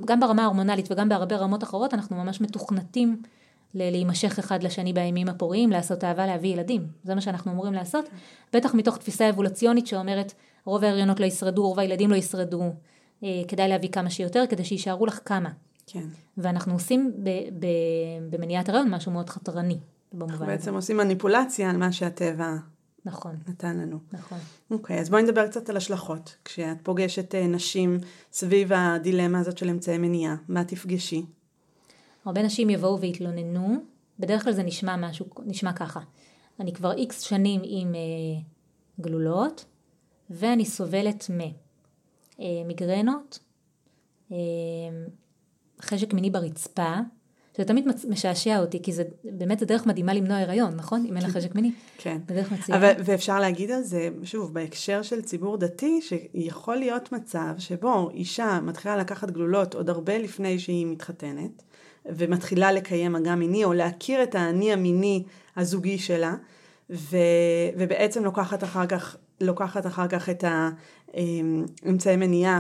[0.06, 3.22] גם ברמה ההורמונלית וגם בהרבה רמות אחרות אנחנו ממש מתוכנתים
[3.74, 6.88] להימשך אחד לשני בימים הפוריים, לעשות אהבה, להביא ילדים.
[7.04, 8.06] זה מה שאנחנו אמורים לעשות.
[8.54, 10.34] בטח מתוך תפיסה אבולוציונית שאומרת
[10.66, 12.64] רוב ההריונות לא ישרדו, רוב הילדים לא ישרדו,
[13.24, 15.50] אה, כדאי להביא כמה שיותר כדי שיישארו לך כמה.
[15.92, 16.08] כן.
[16.38, 17.68] ואנחנו עושים ב, ב,
[18.30, 19.78] במניעת הריון משהו מאוד חתרני.
[20.22, 22.56] אנחנו בעצם עושים מניפולציה על מה שהטבע
[23.06, 23.36] נכון.
[23.48, 24.00] נתן לנו.
[24.12, 24.38] נכון.
[24.72, 26.36] אוקיי, אז בואי נדבר קצת על השלכות.
[26.46, 27.98] כשאת פוגשת אה, נשים
[28.32, 31.26] סביב הדילמה הזאת של אמצעי מניעה, מה תפגשי?
[32.26, 33.76] הרבה נשים יבואו ויתלוננו,
[34.20, 36.00] בדרך כלל זה נשמע משהו, נשמע ככה.
[36.60, 38.00] אני כבר איקס שנים עם אה,
[39.02, 39.66] גלולות,
[40.30, 41.30] ואני סובלת
[42.40, 43.40] ממיגרנות,
[44.32, 44.38] אה,
[45.82, 46.96] חשק מיני ברצפה,
[47.58, 51.06] שזה תמיד משעשע אותי, כי זה באמת זה דרך מדהימה למנוע הריון, נכון?
[51.10, 51.72] אם אין לך חשק מיני.
[51.98, 52.18] כן.
[52.28, 52.78] זה דרך מציעה.
[52.78, 58.60] אבל, ואפשר להגיד על זה, שוב, בהקשר של ציבור דתי, שיכול להיות מצב שבו אישה
[58.64, 61.64] מתחילה לקחת גלולות עוד הרבה לפני שהיא מתחתנת,
[62.06, 65.24] ומתחילה לקיים מגע מיני, או להכיר את האני המיני
[65.58, 66.36] הזוגי שלה,
[66.90, 67.18] ו,
[67.78, 70.44] ובעצם לוקחת אחר כך, לוקחת אחר כך את
[71.14, 72.60] האמצעי מניעה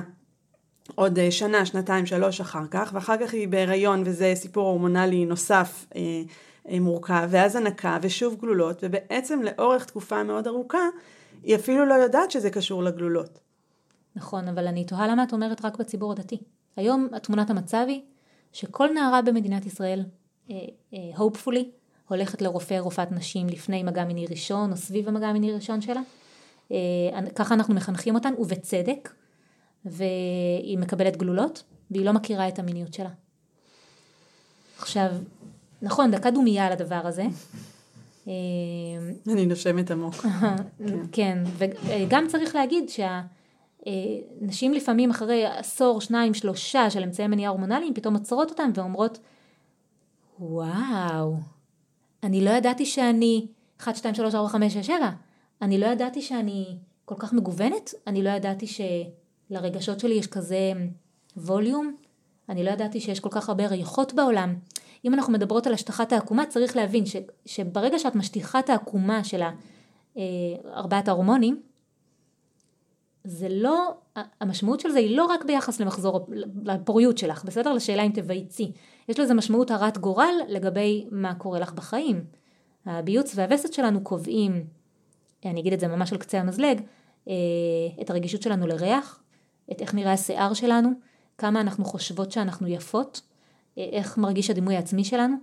[0.95, 5.85] עוד אה, שנה, שנתיים, שלוש אחר כך, ואחר כך היא בהיריון וזה סיפור הורמונלי נוסף
[5.95, 6.01] אה,
[6.69, 10.87] אה, מורכב, ואז הנקה ושוב גלולות, ובעצם לאורך תקופה מאוד ארוכה,
[11.43, 13.39] היא אפילו לא יודעת שזה קשור לגלולות.
[14.15, 16.37] נכון, אבל אני תוהה למה את אומרת רק בציבור הדתי.
[16.75, 18.01] היום תמונת המצב היא
[18.53, 20.03] שכל נערה במדינת ישראל,
[20.51, 20.55] אה,
[20.93, 21.63] אה, hopefully,
[22.07, 26.01] הולכת לרופא רופאת נשים לפני מגע מיני ראשון או סביב המגע המיני ראשון שלה.
[26.71, 26.77] אה,
[27.35, 29.09] ככה אנחנו מחנכים אותן, ובצדק.
[29.89, 33.09] והיא מקבלת גלולות, והיא לא מכירה את המיניות שלה.
[34.79, 35.09] עכשיו,
[35.81, 37.25] נכון, דקה דומייה על הדבר הזה.
[39.27, 40.15] אני נושמת עמוק.
[41.11, 41.43] כן,
[41.87, 42.89] וגם צריך להגיד
[43.85, 49.19] שהנשים לפעמים אחרי עשור, שניים, שלושה של אמצעי מניעה הורמונליים, פתאום עוצרות אותם ואומרות,
[50.39, 51.35] וואו,
[52.23, 53.47] אני לא ידעתי שאני
[53.81, 55.09] 1, 2, 3, 4, 5, 6, 7,
[55.61, 58.81] אני לא ידעתי שאני כל כך מגוונת, אני לא ידעתי ש...
[59.49, 60.73] לרגשות שלי יש כזה
[61.37, 61.95] ווליום,
[62.49, 64.55] אני לא ידעתי שיש כל כך הרבה ריחות בעולם.
[65.05, 69.41] אם אנחנו מדברות על השטחת העקומה, צריך להבין ש, שברגע שאת משטיחה את העקומה של
[70.17, 70.23] אה,
[70.73, 71.61] ארבעת ההורמונים,
[73.23, 73.93] זה לא,
[74.41, 76.27] המשמעות של זה היא לא רק ביחס למחזור,
[76.65, 77.73] לפוריות שלך, בסדר?
[77.73, 78.71] לשאלה אם תבייצי.
[79.09, 82.23] יש לזה משמעות הרת גורל לגבי מה קורה לך בחיים.
[82.85, 84.63] הביוץ והווסת שלנו קובעים,
[85.45, 86.81] אני אגיד את זה ממש על קצה המזלג,
[87.27, 87.33] אה,
[88.01, 89.23] את הרגישות שלנו לריח,
[89.71, 90.89] את איך נראה השיער שלנו,
[91.37, 93.21] כמה אנחנו חושבות שאנחנו יפות,
[93.77, 95.35] איך מרגיש הדימוי העצמי שלנו,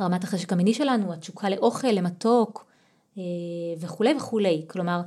[0.00, 2.66] רמת החשק המיני שלנו, התשוקה לאוכל, למתוק
[3.78, 4.64] וכולי וכולי.
[4.68, 5.00] כלומר,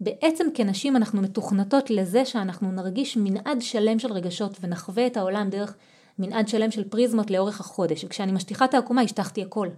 [0.00, 5.76] בעצם כנשים אנחנו מתוכנתות לזה שאנחנו נרגיש מנעד שלם של רגשות ונחווה את העולם דרך
[6.18, 8.04] מנעד שלם של פריזמות לאורך החודש.
[8.04, 9.68] וכשאני משטיחה את העקומה השטחתי הכל.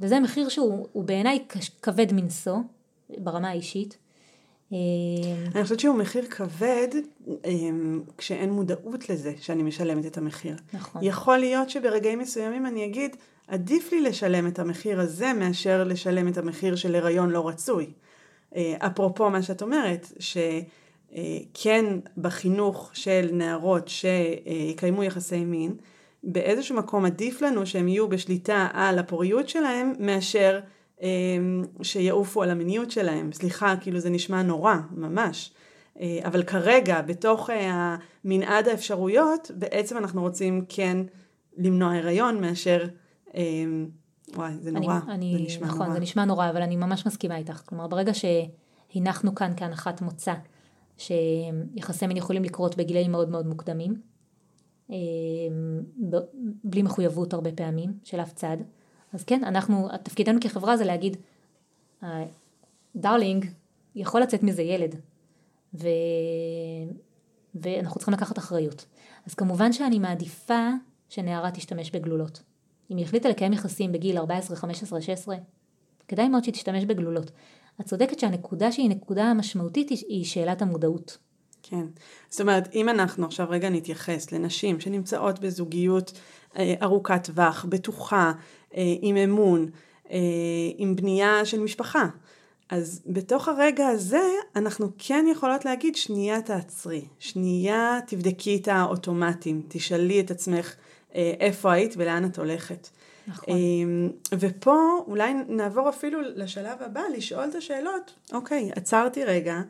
[0.00, 1.44] וזה מחיר שהוא בעיניי
[1.82, 2.56] כבד מנשוא
[3.18, 3.98] ברמה האישית.
[4.72, 6.88] אני חושבת שהוא מחיר כבד
[7.44, 10.56] אמ, כשאין מודעות לזה שאני משלמת את המחיר.
[10.72, 11.02] נכון.
[11.04, 13.16] יכול להיות שברגעים מסוימים אני אגיד,
[13.48, 17.86] עדיף לי לשלם את המחיר הזה מאשר לשלם את המחיר של הריון לא רצוי.
[18.56, 21.84] אה, אפרופו מה שאת אומרת, שכן
[22.18, 25.74] בחינוך של נערות שיקיימו יחסי מין,
[26.22, 30.77] באיזשהו מקום עדיף לנו שהם יהיו בשליטה על הפוריות שלהם מאשר אה,
[31.82, 33.32] שיעופו על המיניות שלהם.
[33.32, 35.52] סליחה, כאילו זה נשמע נורא, ממש.
[36.00, 37.50] אה, אבל כרגע, בתוך
[38.24, 40.98] מנעד האפשרויות, בעצם אנחנו רוצים כן
[41.56, 42.88] למנוע הריון מאשר
[44.36, 45.94] וואי, זה נורא, אני, זה נשמע נכון, נורא.
[45.94, 47.62] זה נשמע נורא, אבל אני ממש מסכימה איתך.
[47.66, 50.34] כלומר, ברגע שהנחנו כאן כהנחת מוצא,
[50.96, 53.94] שיחסי מין יכולים לקרות בגילאים מאוד מאוד מוקדמים,
[54.90, 54.96] אמ,
[56.64, 58.56] בלי מחויבות הרבה פעמים של אף צד,
[59.12, 61.16] אז כן, אנחנו, תפקידנו כחברה זה להגיד,
[62.96, 63.46] דארלינג,
[63.94, 64.94] יכול לצאת מזה ילד,
[65.74, 65.88] ו...
[67.54, 68.86] ואנחנו צריכים לקחת אחריות.
[69.26, 70.68] אז כמובן שאני מעדיפה
[71.08, 72.42] שנערה תשתמש בגלולות.
[72.90, 75.36] אם היא החליטה לקיים יחסים בגיל 14, 15, 16,
[76.08, 77.30] כדאי מאוד שהיא תשתמש בגלולות.
[77.80, 81.18] את צודקת שהנקודה שהיא נקודה משמעותית היא שאלת המודעות.
[81.62, 81.86] כן.
[82.30, 86.12] זאת אומרת, אם אנחנו עכשיו רגע נתייחס לנשים שנמצאות בזוגיות
[86.56, 88.32] אה, ארוכת טווח, בטוחה,
[88.76, 89.68] אה, עם אמון,
[90.10, 90.18] אה,
[90.76, 92.06] עם בנייה של משפחה,
[92.70, 100.20] אז בתוך הרגע הזה אנחנו כן יכולות להגיד שנייה תעצרי, שנייה תבדקי את האוטומטים, תשאלי
[100.20, 100.74] את עצמך
[101.14, 102.88] איפה היית ולאן את הולכת.
[103.28, 103.54] נכון.
[103.54, 108.14] אמ, ופה אולי נעבור אפילו לשלב הבא, לשאול את השאלות.
[108.32, 109.60] אוקיי, עצרתי רגע,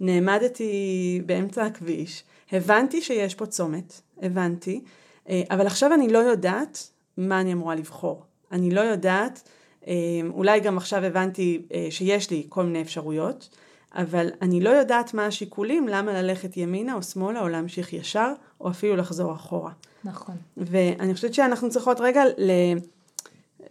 [0.00, 4.80] נעמדתי באמצע הכביש, הבנתי שיש פה צומת, הבנתי,
[5.28, 8.22] אה, אבל עכשיו אני לא יודעת מה אני אמורה לבחור.
[8.52, 9.48] אני לא יודעת,
[9.86, 9.92] אמ,
[10.34, 13.48] אולי גם עכשיו הבנתי אה, שיש לי כל מיני אפשרויות,
[13.94, 18.70] אבל אני לא יודעת מה השיקולים, למה ללכת ימינה או שמאלה, או להמשיך ישר, או
[18.70, 19.72] אפילו לחזור אחורה.
[20.04, 20.36] נכון.
[20.56, 22.50] ואני חושבת שאנחנו צריכות רגע, ל...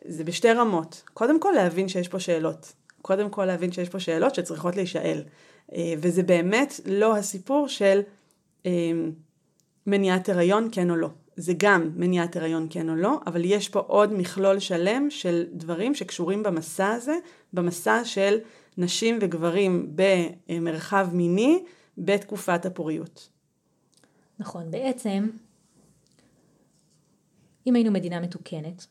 [0.06, 1.04] זה בשתי רמות.
[1.14, 2.74] קודם כל להבין שיש פה שאלות.
[3.02, 5.24] קודם כל להבין שיש פה שאלות שצריכות להישאל.
[5.74, 8.02] אה, וזה באמת לא הסיפור של
[8.66, 8.72] אה,
[9.88, 11.10] מניעת הריון כן או לא.
[11.38, 15.96] זה גם מניעת הריון כן או לא, אבל יש פה עוד מכלול שלם של דברים
[15.96, 17.18] שקשורים במסע הזה,
[17.54, 18.38] במסע של
[18.78, 21.64] נשים וגברים במרחב מיני
[21.98, 23.30] בתקופת הפוריות.
[24.40, 25.30] נכון, בעצם
[27.68, 28.88] אם היינו מדינה מתוקנת,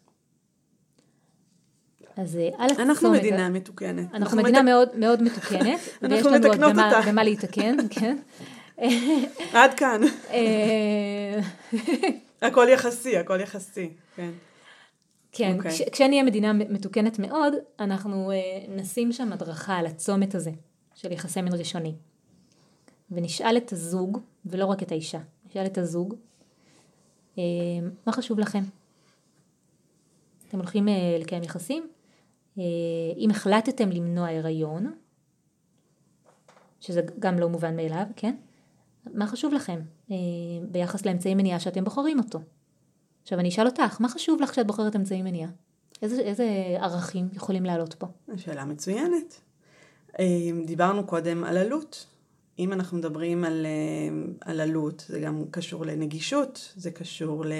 [2.16, 2.81] אז אה, על הצומת...
[2.81, 4.14] אנחנו מדינה מתוקנת.
[4.14, 4.62] אנחנו, מדינה.
[4.62, 5.81] מאוד, מאוד מתוקנת.
[6.03, 7.00] אנחנו מתקנות אותה.
[7.07, 8.16] במה להתקן, כן.
[9.53, 10.00] עד כאן.
[10.31, 11.40] אה,
[12.48, 14.31] הכל יחסי, הכל יחסי, כן.
[15.33, 15.57] כן, okay.
[15.57, 15.70] אוקיי.
[15.70, 20.50] כש, כשנהיה מדינה מתוקנת מאוד, אנחנו uh, נשים שם הדרכה על הצומת הזה
[20.94, 21.94] של יחסי מין ראשוני.
[23.11, 25.18] ונשאל את הזוג, ולא רק את האישה,
[25.50, 26.14] נשאל את הזוג,
[27.37, 27.38] uh,
[28.07, 28.62] מה חשוב לכם?
[30.48, 31.88] אתם הולכים uh, לקיים יחסים?
[32.56, 32.60] Uh,
[33.16, 34.92] אם החלטתם למנוע הריון,
[36.80, 38.36] שזה גם לא מובן מאליו, כן?
[39.14, 40.12] מה חשוב לכם uh,
[40.70, 42.38] ביחס לאמצעי מניעה שאתם בוחרים אותו?
[43.22, 45.50] עכשיו אני אשאל אותך, מה חשוב לך כשאת בוחרת אמצעי מניעה?
[46.02, 46.44] איזה, איזה
[46.80, 48.06] ערכים יכולים לעלות פה?
[48.36, 49.40] שאלה מצוינת.
[50.66, 52.06] דיברנו קודם על עלות.
[52.58, 53.66] אם אנחנו מדברים על,
[54.40, 57.52] על עלות, זה גם קשור לנגישות, זה קשור ל...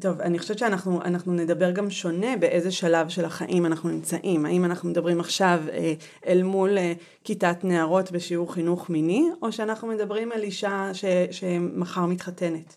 [0.00, 4.46] טוב, אני חושבת שאנחנו אנחנו נדבר גם שונה באיזה שלב של החיים אנחנו נמצאים.
[4.46, 5.94] האם אנחנו מדברים עכשיו אה,
[6.26, 6.92] אל מול אה,
[7.24, 12.76] כיתת נערות בשיעור חינוך מיני, או שאנחנו מדברים על אישה ש, שמחר מתחתנת.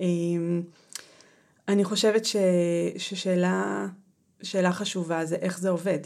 [0.00, 0.06] אה,
[1.68, 2.36] אני חושבת ש,
[2.96, 3.86] ששאלה
[4.42, 5.98] שאלה חשובה זה איך זה עובד,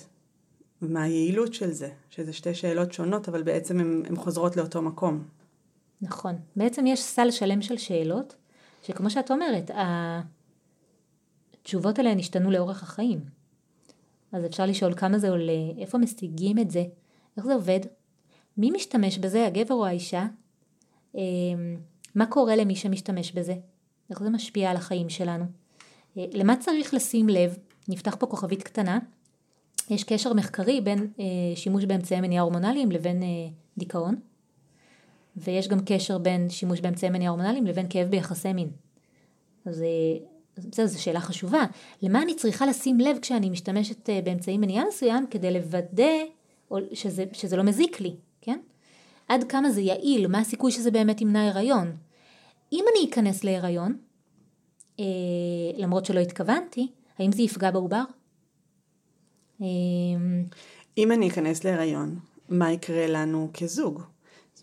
[0.82, 5.24] ומה היעילות של זה, שזה שתי שאלות שונות, אבל בעצם הן חוזרות לאותו מקום.
[6.02, 6.34] נכון.
[6.56, 8.36] בעצם יש סל שלם של שאלות.
[8.82, 9.70] שכמו שאת אומרת,
[11.54, 13.20] התשובות עליהן השתנו לאורך החיים.
[14.32, 16.84] אז אפשר לשאול כמה זה עולה, איפה משיגים את זה,
[17.36, 17.80] איך זה עובד,
[18.56, 20.26] מי משתמש בזה, הגבר או האישה,
[21.14, 21.20] אמ,
[22.14, 23.54] מה קורה למי שמשתמש בזה,
[24.10, 25.44] איך זה משפיע על החיים שלנו,
[26.16, 28.98] אה, למה צריך לשים לב, נפתח פה כוכבית קטנה,
[29.90, 33.28] יש קשר מחקרי בין אה, שימוש באמצעי מניעה הורמונליים לבין אה,
[33.78, 34.14] דיכאון,
[35.36, 38.70] ויש גם קשר בין שימוש באמצעי מניעה הורמונליים לבין כאב ביחסי מין.
[39.64, 39.84] אז
[40.56, 41.64] בסדר, זו שאלה חשובה.
[42.02, 46.12] למה אני צריכה לשים לב כשאני משתמשת אה, באמצעי מניעה מסוים כדי לוודא
[46.92, 48.58] שזה, שזה לא מזיק לי, כן?
[49.28, 51.96] עד כמה זה יעיל, מה הסיכוי שזה באמת ימנע הריון.
[52.72, 53.96] אם אני אכנס להיריון,
[55.00, 55.04] אה,
[55.76, 58.02] למרות שלא התכוונתי, האם זה יפגע בעובר?
[59.62, 59.66] אה,
[60.98, 62.18] אם אני אכנס להיריון,
[62.48, 64.02] מה יקרה לנו כזוג?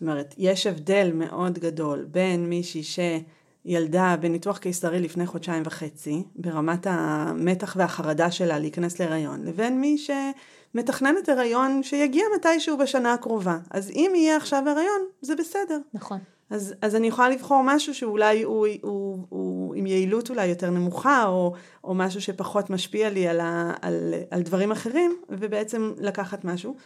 [0.00, 6.86] זאת אומרת, יש הבדל מאוד גדול בין מישהי שילדה בניתוח קיסרי לפני חודשיים וחצי, ברמת
[6.90, 13.58] המתח והחרדה שלה להיכנס להיריון, לבין מי שמתכננת הריון שיגיע מתישהו בשנה הקרובה.
[13.70, 15.78] אז אם יהיה עכשיו הריון, זה בסדר.
[15.94, 16.18] נכון.
[16.50, 20.70] אז, אז אני יכולה לבחור משהו שאולי הוא, הוא, הוא, הוא עם יעילות אולי יותר
[20.70, 26.44] נמוכה, או, או משהו שפחות משפיע לי על, ה, על, על דברים אחרים, ובעצם לקחת
[26.44, 26.76] משהו.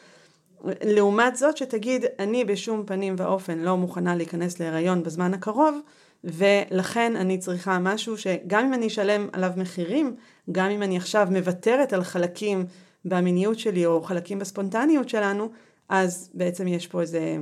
[0.85, 5.79] לעומת זאת שתגיד, אני בשום פנים ואופן לא מוכנה להיכנס להיריון בזמן הקרוב,
[6.25, 10.17] ולכן אני צריכה משהו שגם אם אני אשלם עליו מחירים,
[10.53, 12.67] גם אם אני עכשיו מוותרת על חלקים
[13.05, 15.49] במיניות שלי או חלקים בספונטניות שלנו,
[15.89, 17.37] אז בעצם יש פה איזה,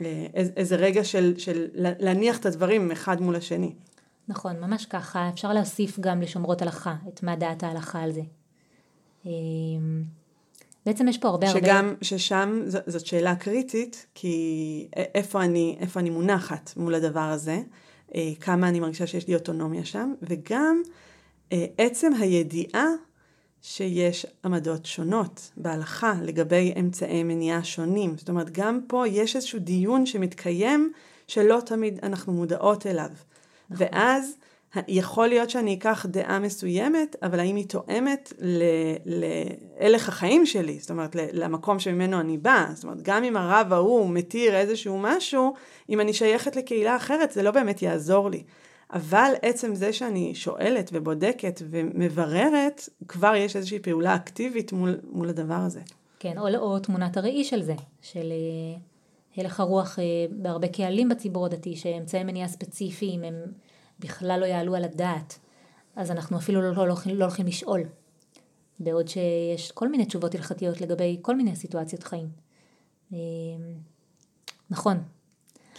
[0.00, 3.72] אה, איזה רגע של, של להניח את הדברים אחד מול השני.
[4.28, 5.28] נכון, ממש ככה.
[5.28, 8.22] אפשר להוסיף גם לשומרות הלכה, את מה דעת ההלכה על זה.
[10.86, 11.96] בעצם יש פה הרבה שגם, הרבה...
[12.02, 17.60] ששם ז, זאת שאלה קריטית, כי איפה אני, איפה אני מונחת מול הדבר הזה,
[18.14, 20.82] אה, כמה אני מרגישה שיש לי אוטונומיה שם, וגם
[21.52, 22.86] אה, עצם הידיעה
[23.62, 28.14] שיש עמדות שונות בהלכה לגבי אמצעי מניעה שונים.
[28.18, 30.92] זאת אומרת, גם פה יש איזשהו דיון שמתקיים
[31.26, 33.10] שלא תמיד אנחנו מודעות אליו.
[33.70, 33.86] נכון.
[33.90, 34.36] ואז
[34.88, 38.32] יכול להיות שאני אקח דעה מסוימת, אבל האם היא תואמת
[39.04, 42.66] להלך החיים שלי, זאת אומרת, למקום שממנו אני באה.
[42.74, 45.54] זאת אומרת, גם אם הרב ההוא מתיר איזשהו משהו,
[45.90, 48.42] אם אני שייכת לקהילה אחרת, זה לא באמת יעזור לי.
[48.92, 55.54] אבל עצם זה שאני שואלת ובודקת ומבררת, כבר יש איזושהי פעולה אקטיבית מול, מול הדבר
[55.54, 55.80] הזה.
[56.18, 58.78] כן, או, או תמונת הראי של זה, של אה,
[59.36, 63.34] הלך הרוח אה, בהרבה קהלים בציבור הדתי, שאמצעי מניעה ספציפיים הם
[64.00, 65.38] בכלל לא יעלו על הדעת,
[65.96, 67.82] אז אנחנו אפילו לא, לא, לא, לא הולכים לשאול.
[68.78, 72.28] בעוד שיש כל מיני תשובות הלכתיות לגבי כל מיני סיטואציות חיים.
[73.12, 73.18] אה,
[74.70, 75.02] נכון.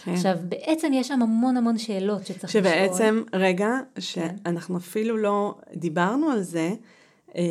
[0.04, 0.12] כן.
[0.12, 2.88] עכשיו, בעצם יש שם המון המון שאלות שצריך שבעצם, לשאול.
[2.88, 4.00] שבעצם, רגע, כן.
[4.00, 4.80] שאנחנו כן.
[4.80, 6.72] אפילו לא דיברנו על זה,
[7.36, 7.42] אה,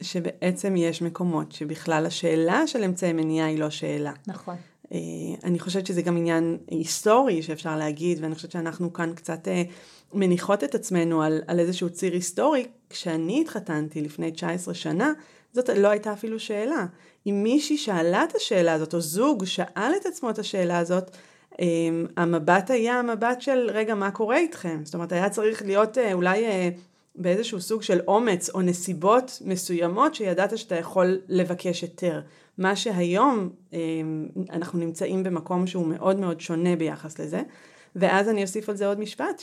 [0.00, 4.12] שבעצם יש מקומות שבכלל השאלה של אמצעי מניעה היא לא שאלה.
[4.26, 4.56] נכון.
[4.92, 4.98] אה,
[5.44, 9.62] אני חושבת שזה גם עניין היסטורי שאפשר להגיד, ואני חושבת שאנחנו כאן קצת אה,
[10.14, 12.66] מניחות את עצמנו על, על איזשהו ציר היסטורי.
[12.90, 15.12] כשאני התחתנתי לפני 19 שנה,
[15.52, 16.86] זאת לא הייתה אפילו שאלה.
[17.26, 21.10] אם מישהי שאלה את השאלה הזאת, או זוג שאל את עצמו את השאלה הזאת,
[21.60, 21.66] אה,
[22.16, 24.80] המבט היה המבט של, רגע, מה קורה איתכם?
[24.84, 26.44] זאת אומרת, היה צריך להיות אולי
[27.16, 32.20] באיזשהו סוג של אומץ או נסיבות מסוימות שידעת שאתה יכול לבקש היתר.
[32.58, 37.42] מה שהיום אמ, אנחנו נמצאים במקום שהוא מאוד מאוד שונה ביחס לזה.
[37.96, 39.42] ואז אני אוסיף על זה עוד משפט,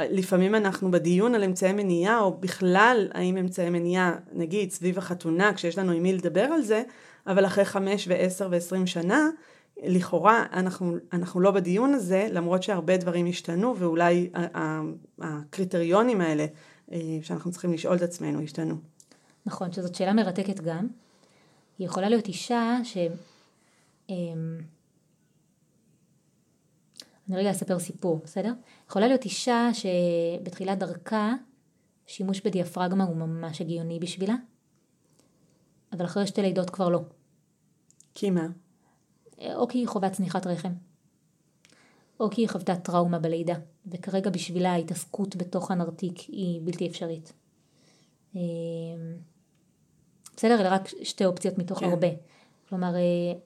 [0.00, 5.78] שלפעמים אנחנו בדיון על אמצעי מניעה, או בכלל האם אמצעי מניעה, נגיד סביב החתונה, כשיש
[5.78, 6.82] לנו עם מי לדבר על זה,
[7.26, 9.28] אבל אחרי חמש ועשר ועשרים שנה,
[9.82, 14.30] לכאורה אנחנו, אנחנו לא בדיון הזה, למרות שהרבה דברים השתנו, ואולי
[15.18, 16.46] הקריטריונים האלה
[16.92, 18.74] אה, שאנחנו צריכים לשאול את עצמנו השתנו.
[19.46, 20.86] נכון, שזאת שאלה מרתקת גם.
[21.82, 22.96] היא יכולה להיות אישה ש...
[24.08, 24.60] אמ,
[27.28, 28.52] אני רגע אספר סיפור, בסדר?
[28.88, 31.34] יכולה להיות אישה שבתחילת דרכה
[32.06, 34.34] שימוש בדיאפרגמה הוא ממש הגיוני בשבילה,
[35.92, 37.00] אבל אחרי שתי לידות כבר לא.
[38.14, 38.46] כי מה?
[39.54, 40.72] או כי היא חווה צניחת רחם,
[42.20, 47.32] או כי היא חוותה טראומה בלידה, וכרגע בשבילה ההתעסקות בתוך הנרתיק היא בלתי אפשרית.
[50.36, 50.60] בסדר?
[50.60, 51.86] אלה רק שתי אופציות מתוך כן.
[51.86, 52.08] הרבה.
[52.68, 53.00] כלומר, אה,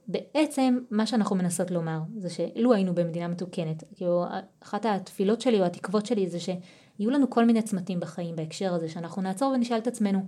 [0.09, 4.25] בעצם מה שאנחנו מנסות לומר זה שאילו היינו במדינה מתוקנת, כאילו
[4.61, 8.89] אחת התפילות שלי או התקוות שלי זה שיהיו לנו כל מיני צמתים בחיים בהקשר הזה,
[8.89, 10.27] שאנחנו נעצור ונשאל את עצמנו,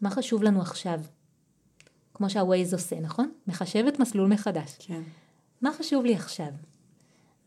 [0.00, 1.00] מה חשוב לנו עכשיו?
[2.14, 3.32] כמו שהווייז עושה, נכון?
[3.46, 4.76] מחשב את מסלול מחדש.
[4.78, 5.02] כן.
[5.62, 6.50] מה חשוב לי עכשיו?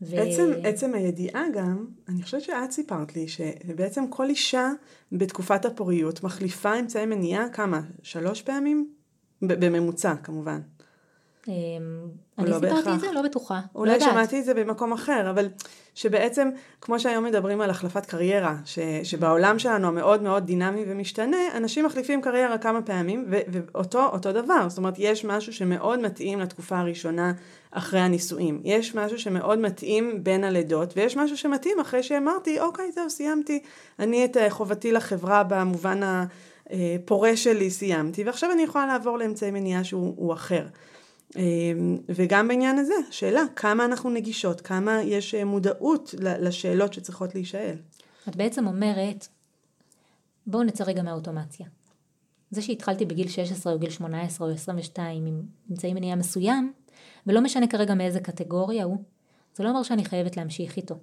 [0.02, 0.16] ו...
[0.16, 4.70] עצם, עצם הידיעה גם, אני חושבת שאת סיפרת לי, שבעצם כל אישה
[5.12, 7.80] בתקופת הפוריות מחליפה אמצעי מניעה כמה?
[8.02, 8.90] שלוש פעמים?
[9.42, 10.60] בממוצע כמובן.
[11.48, 11.52] אמ,
[12.38, 12.94] אני לא סיפרתי בהכרח.
[12.94, 13.12] את זה?
[13.12, 13.60] לא בטוחה.
[13.74, 14.00] אולי לא.
[14.00, 15.48] שמעתי את זה במקום אחר, אבל
[15.94, 16.50] שבעצם,
[16.80, 22.22] כמו שהיום מדברים על החלפת קריירה, ש, שבעולם שלנו המאוד מאוד דינמי ומשתנה, אנשים מחליפים
[22.22, 24.68] קריירה כמה פעמים, ו, ואותו אותו דבר.
[24.68, 27.32] זאת אומרת, יש משהו שמאוד מתאים לתקופה הראשונה
[27.72, 28.60] אחרי הנישואים.
[28.64, 33.62] יש משהו שמאוד מתאים בין הלידות, ויש משהו שמתאים אחרי שאמרתי, אוקיי, זהו, סיימתי.
[33.98, 39.84] אני את אה, חובתי לחברה במובן הפורה שלי סיימתי, ועכשיו אני יכולה לעבור לאמצעי מניעה
[39.84, 40.66] שהוא הוא אחר.
[41.36, 47.76] אמ, וגם בעניין הזה, שאלה, כמה אנחנו נגישות, כמה יש אה, מודעות לשאלות שצריכות להישאל.
[48.28, 49.28] את בעצם אומרת,
[50.46, 51.66] בואו נצא רגע מהאוטומציה.
[52.50, 56.72] זה שהתחלתי בגיל 16 או גיל 18 או 22 עם אמצעי מניעה מסוים,
[57.26, 58.96] ולא משנה כרגע מאיזה קטגוריה הוא,
[59.54, 60.94] זה לא אומר שאני חייבת להמשיך איתו.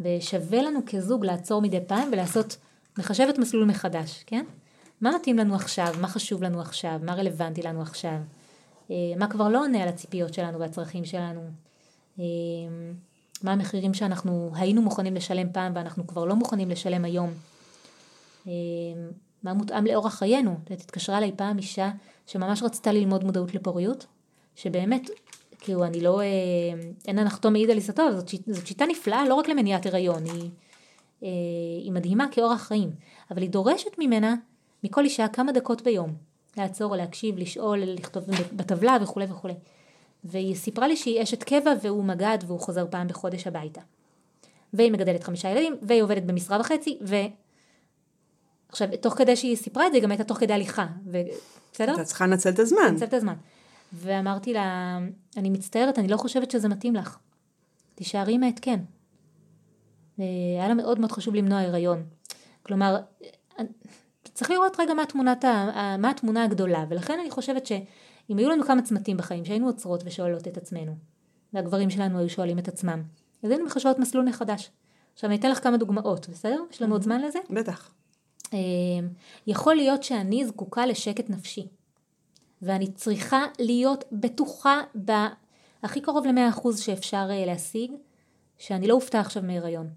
[0.00, 2.56] ושווה לנו כזוג לעצור מדי פעם ולעשות,
[2.98, 4.44] לחשב את מסלול מחדש, כן?
[5.00, 8.18] מה מתאים לנו עכשיו, מה חשוב לנו עכשיו, מה רלוונטי לנו עכשיו,
[8.90, 11.40] אה, מה כבר לא עונה על הציפיות שלנו והצרכים שלנו,
[12.18, 12.24] אה,
[13.42, 17.30] מה המחירים שאנחנו היינו מוכנים לשלם פעם ואנחנו כבר לא מוכנים לשלם היום.
[18.46, 18.52] אה,
[19.42, 20.58] מה מותאם לאורח חיינו.
[20.70, 21.90] התקשרה אליי פעם אישה
[22.26, 24.06] שממש רצתה ללמוד מודעות לפוריות,
[24.56, 25.10] שבאמת,
[25.60, 26.26] כאילו אני לא, אה,
[27.08, 30.50] אין הנחתום מעיד על עיסתו, זאת, זאת שיטה נפלאה לא רק למניעת הריון, היא,
[31.22, 31.28] אה,
[31.82, 32.90] היא מדהימה כאורח חיים,
[33.30, 34.34] אבל היא דורשת ממנה,
[34.84, 36.14] מכל אישה, כמה דקות ביום,
[36.56, 39.54] לעצור, להקשיב, לשאול, לכתוב בטבלה וכולי וכולי.
[40.24, 43.80] והיא סיפרה לי שהיא אשת קבע והוא מג"ד והוא חוזר פעם בחודש הביתה.
[44.72, 47.16] והיא מגדלת חמישה ילדים, והיא עובדת במשרה וחצי, ו...
[48.68, 51.22] עכשיו, תוך כדי שהיא סיפרה את זה, היא גם הייתה תוך כדי הליכה, ו...
[51.72, 51.94] בסדר?
[51.94, 52.78] אתה צריכה לנצל את הזמן.
[52.88, 53.34] לנצל את הזמן.
[53.92, 54.98] ואמרתי לה,
[55.36, 57.18] אני מצטערת, אני לא חושבת שזה מתאים לך.
[57.94, 58.80] תישארי עם ההתקן.
[60.20, 60.24] אה,
[60.58, 62.02] היה לה מאוד מאוד חשוב למנוע הריון.
[62.62, 62.96] כלומר,
[63.58, 63.64] אה,
[64.34, 65.02] צריך לראות רגע מה,
[65.42, 70.02] ה- מה התמונה הגדולה, ולכן אני חושבת שאם היו לנו כמה צמתים בחיים שהיינו עוצרות
[70.04, 70.96] ושואלות את עצמנו,
[71.52, 73.02] והגברים שלנו היו שואלים את עצמם,
[73.42, 74.70] אז היינו מחשבות מסלול מחדש.
[75.14, 76.60] עכשיו אני אתן לך כמה דוגמאות, בסדר?
[76.70, 77.38] יש לנו עוד זמן לזה?
[77.50, 77.90] בטח.
[78.54, 78.58] אה,
[79.46, 81.68] יכול להיות שאני זקוקה לשקט נפשי,
[82.62, 87.90] ואני צריכה להיות בטוחה בהכי קרוב ל-100% שאפשר אה, להשיג,
[88.58, 89.88] שאני לא אופתע עכשיו מהיריון.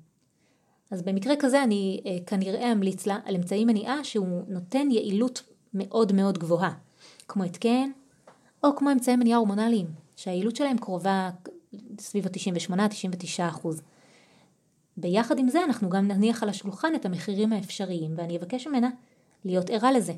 [0.92, 5.44] אז במקרה כזה אני אה, כנראה אמליץ לה על אמצעי מניעה שהוא נותן יעילות
[5.74, 6.74] מאוד מאוד גבוהה,
[7.28, 7.92] כמו התקן,
[8.64, 11.30] או כמו אמצעי מניעה הורמונליים, שהיעילות שלהם קרובה
[12.00, 13.68] סביב ה-98-99%.
[14.98, 18.90] ביחד עם זה אנחנו גם נניח על השולחן את המחירים האפשריים ואני אבקש ממנה
[19.46, 20.14] להיות ערה לזה.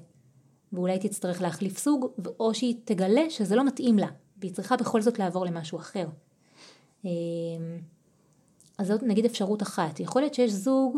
[0.74, 2.08] ואולי תצטרך להחליף סוג
[2.40, 4.08] או שהיא תגלה שזה לא מתאים לה
[4.38, 6.08] והיא צריכה בכל זאת לעבור למשהו אחר.
[7.06, 7.10] אמ,
[8.78, 10.00] אז זאת נגיד אפשרות אחת.
[10.00, 10.98] יכול להיות שיש זוג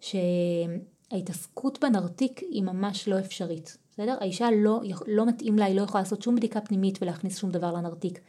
[0.00, 3.76] שההתעסקות בנרתיק היא ממש לא אפשרית.
[3.90, 4.16] בסדר?
[4.20, 7.72] האישה לא, לא מתאים לה, היא לא יכולה לעשות שום בדיקה פנימית ולהכניס שום דבר
[7.72, 8.20] לנרתיק.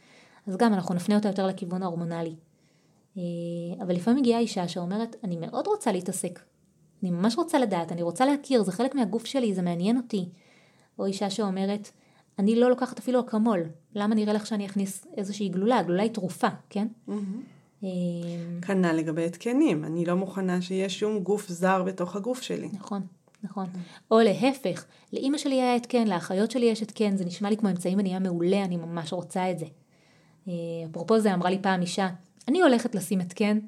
[0.46, 2.34] אז גם אנחנו נפנה אותה יותר לכיוון ההורמונלי.
[3.16, 3.22] אה,
[3.82, 6.40] אבל לפעמים מגיעה אישה שאומרת, אני מאוד רוצה להתעסק.
[7.02, 10.28] אני ממש רוצה לדעת, אני רוצה להכיר, זה חלק מהגוף שלי, זה מעניין אותי.
[10.98, 11.90] או אישה שאומרת,
[12.38, 13.60] אני לא לוקחת אפילו אקמול,
[13.94, 15.82] למה נראה לך שאני אכניס איזושהי גלולה?
[15.82, 16.86] גלולה היא תרופה, כן?
[17.84, 17.88] אה,
[18.62, 22.68] כנ"ל לגבי התקנים, אני לא מוכנה שיהיה שום גוף זר בתוך הגוף שלי.
[22.72, 23.02] נכון,
[23.42, 23.66] נכון.
[24.10, 27.94] או להפך, לאימא שלי היה התקן, לאחיות שלי יש התקן, זה נשמע לי כמו אמצעי
[27.94, 29.66] מניעה מעולה, אני ממש רוצה את זה.
[30.48, 30.52] אה,
[30.90, 32.08] אפרופו זה אמרה לי פעם אישה,
[32.48, 33.58] אני הולכת לשים התקן,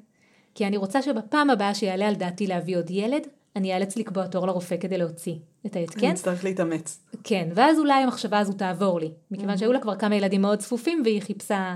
[0.55, 4.47] כי אני רוצה שבפעם הבאה שיעלה על דעתי להביא עוד ילד, אני אאלץ לקבוע תור
[4.47, 5.35] לרופא כדי להוציא
[5.65, 6.11] את אני ההתקן.
[6.11, 6.99] אצטרך להתאמץ.
[7.23, 11.01] כן, ואז אולי המחשבה הזו תעבור לי, מכיוון שהיו לה כבר כמה ילדים מאוד צפופים
[11.05, 11.75] והיא חיפשה,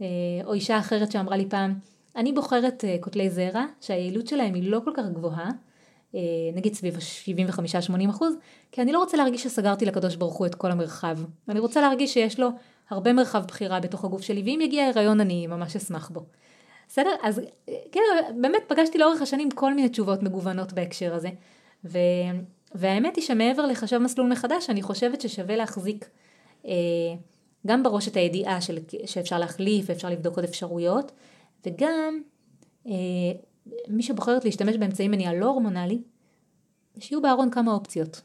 [0.00, 0.06] אה,
[0.44, 1.74] או אישה אחרת שאמרה לי פעם,
[2.16, 5.50] אני בוחרת אה, כותלי זרע שהיעילות שלהם היא לא כל כך גבוהה,
[6.14, 6.20] אה,
[6.54, 8.34] נגיד סביב ה-75-80 אחוז,
[8.72, 12.14] כי אני לא רוצה להרגיש שסגרתי לקדוש ברוך הוא את כל המרחב, אני רוצה להרגיש
[12.14, 12.48] שיש לו
[12.90, 16.24] הרבה מרחב בחירה בתוך הגוף שלי, ואם יגיע הריון אני ממש אשמח בו.
[16.96, 17.14] בסדר?
[17.22, 17.40] אז
[17.92, 18.00] כן,
[18.40, 21.28] באמת פגשתי לאורך השנים כל מיני תשובות מגוונות בהקשר הזה.
[21.84, 21.98] ו...
[22.74, 26.08] והאמת היא שמעבר לחשב מסלול מחדש, אני חושבת ששווה להחזיק
[26.66, 26.72] אה,
[27.66, 31.12] גם בראש את הידיעה של, שאפשר להחליף ואפשר לבדוק עוד אפשרויות,
[31.66, 32.20] וגם
[32.86, 32.92] אה,
[33.88, 35.98] מי שבוחרת להשתמש באמצעי מניעה לא הורמונלי,
[36.98, 38.22] שיהיו בארון כמה אופציות.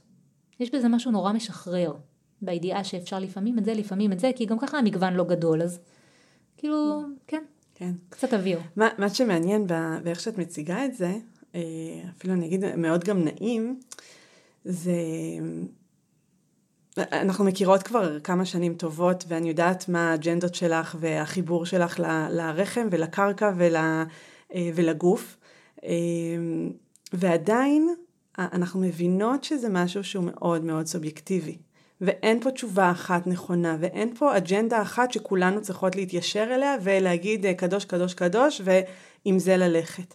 [0.59, 1.93] יש בזה משהו נורא משחרר,
[2.41, 5.80] בידיעה שאפשר לפעמים את זה, לפעמים את זה, כי גם ככה המגוון לא גדול, אז
[6.57, 7.43] כאילו, כן,
[7.82, 7.91] כן.
[8.09, 8.59] קצת אוויר.
[8.75, 9.67] מה, מה שמעניין
[10.03, 11.13] באיך שאת מציגה את זה,
[11.55, 11.61] אה,
[12.17, 13.79] אפילו אני אגיד מאוד גם נעים,
[14.65, 14.93] זה...
[16.97, 22.88] אנחנו מכירות כבר כמה שנים טובות, ואני יודעת מה האג'נדות שלך והחיבור שלך ל- לרחם
[22.91, 24.03] ולקרקע ול, אה,
[24.75, 25.38] ולגוף.
[25.84, 25.89] אה,
[27.13, 27.95] ועדיין
[28.38, 31.57] אנחנו מבינות שזה משהו שהוא מאוד מאוד סובייקטיבי.
[32.02, 37.54] ואין פה תשובה אחת נכונה, ואין פה אג'נדה אחת שכולנו צריכות להתיישר אליה ולהגיד אה,
[37.54, 40.14] קדוש קדוש קדוש ועם זה ללכת.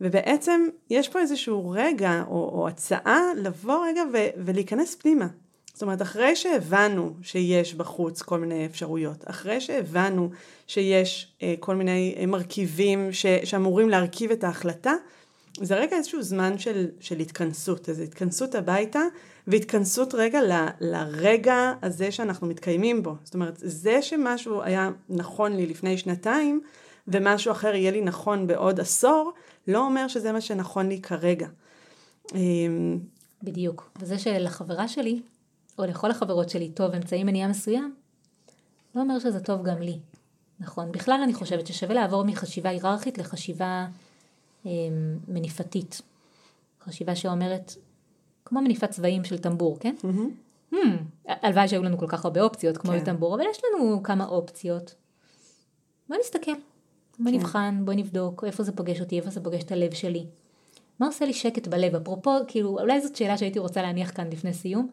[0.00, 5.26] ובעצם יש פה איזשהו רגע או, או הצעה לבוא רגע ו, ולהיכנס פנימה.
[5.78, 10.30] זאת אומרת, אחרי שהבנו שיש בחוץ כל מיני אפשרויות, אחרי שהבנו
[10.66, 14.92] שיש אה, כל מיני אה, מרכיבים ש, שאמורים להרכיב את ההחלטה,
[15.62, 19.02] זה רגע איזשהו זמן של, של התכנסות, איזו התכנסות הביתה,
[19.46, 23.14] והתכנסות רגע ל, לרגע הזה שאנחנו מתקיימים בו.
[23.24, 26.60] זאת אומרת, זה שמשהו היה נכון לי לפני שנתיים,
[27.08, 29.32] ומשהו אחר יהיה לי נכון בעוד עשור,
[29.68, 31.48] לא אומר שזה מה שנכון לי כרגע.
[32.34, 32.98] אמ,
[33.42, 33.90] בדיוק.
[33.98, 35.20] וזה שלחברה שלי,
[35.78, 37.94] או לכל החברות שלי, טוב אמצעי מניעה מסוים,
[38.94, 39.98] לא אומר שזה טוב גם לי.
[40.60, 40.92] נכון.
[40.92, 43.86] בכלל אני חושבת ששווה לעבור מחשיבה היררכית לחשיבה
[45.28, 46.02] מניפתית.
[46.80, 47.74] חשיבה שאומרת,
[48.44, 49.94] כמו מניפת צבעים של טמבור, כן?
[50.02, 50.74] Mm-hmm.
[50.74, 50.76] Hmm,
[51.26, 53.00] הלוואי שהיו לנו כל כך הרבה אופציות כמו כן.
[53.00, 54.94] בטמבור, אבל יש לנו כמה אופציות.
[56.08, 56.52] בוא נסתכל.
[57.18, 57.36] בוא כן.
[57.36, 60.26] נבחן, בוא נבדוק איפה זה פוגש אותי, איפה זה פוגש את הלב שלי.
[61.00, 61.94] מה עושה לי שקט בלב?
[61.94, 64.90] אפרופו, כאילו, אולי זאת שאלה שהייתי רוצה להניח כאן לפני סיום.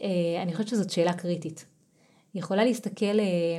[0.00, 0.08] אה,
[0.42, 1.66] אני חושבת שזאת שאלה קריטית.
[2.34, 3.58] יכולה להסתכל, אה,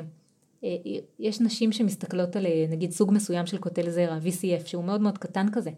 [1.19, 5.47] יש נשים שמסתכלות על נגיד סוג מסוים של קוטל זרע, VCF, שהוא מאוד מאוד קטן
[5.51, 5.71] כזה,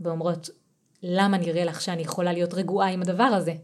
[0.00, 0.50] ואומרות,
[1.02, 3.54] למה נראה לך שאני יכולה להיות רגועה עם הדבר הזה?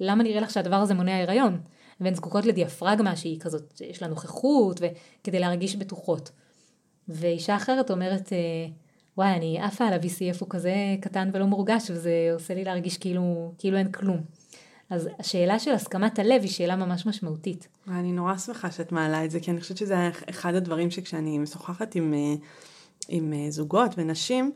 [0.00, 1.60] למה נראה לך שהדבר הזה מונע הריון?
[2.00, 6.30] והן זקוקות לדיאפרגמה שהיא כזאת, יש לה נוכחות, וכדי להרגיש בטוחות.
[7.08, 8.32] ואישה אחרת אומרת,
[9.16, 13.52] וואי, אני עפה על ה-VCF הוא כזה קטן ולא מורגש, וזה עושה לי להרגיש כאילו,
[13.58, 14.20] כאילו אין כלום.
[14.92, 17.68] אז השאלה של הסכמת הלב היא שאלה ממש משמעותית.
[17.88, 21.94] אני נורא שמחה שאת מעלה את זה, כי אני חושבת שזה אחד הדברים שכשאני משוחחת
[21.94, 22.34] עם, אה,
[23.08, 24.52] עם אה, זוגות ונשים,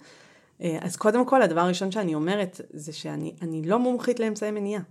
[0.62, 4.82] אה, אז קודם כל הדבר הראשון שאני אומרת זה שאני לא מומחית לאמצעי מניעה.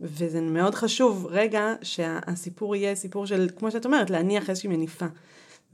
[0.00, 5.06] וזה מאוד חשוב רגע שהסיפור יהיה סיפור של, כמו שאת אומרת, להניח איזושהי מניפה.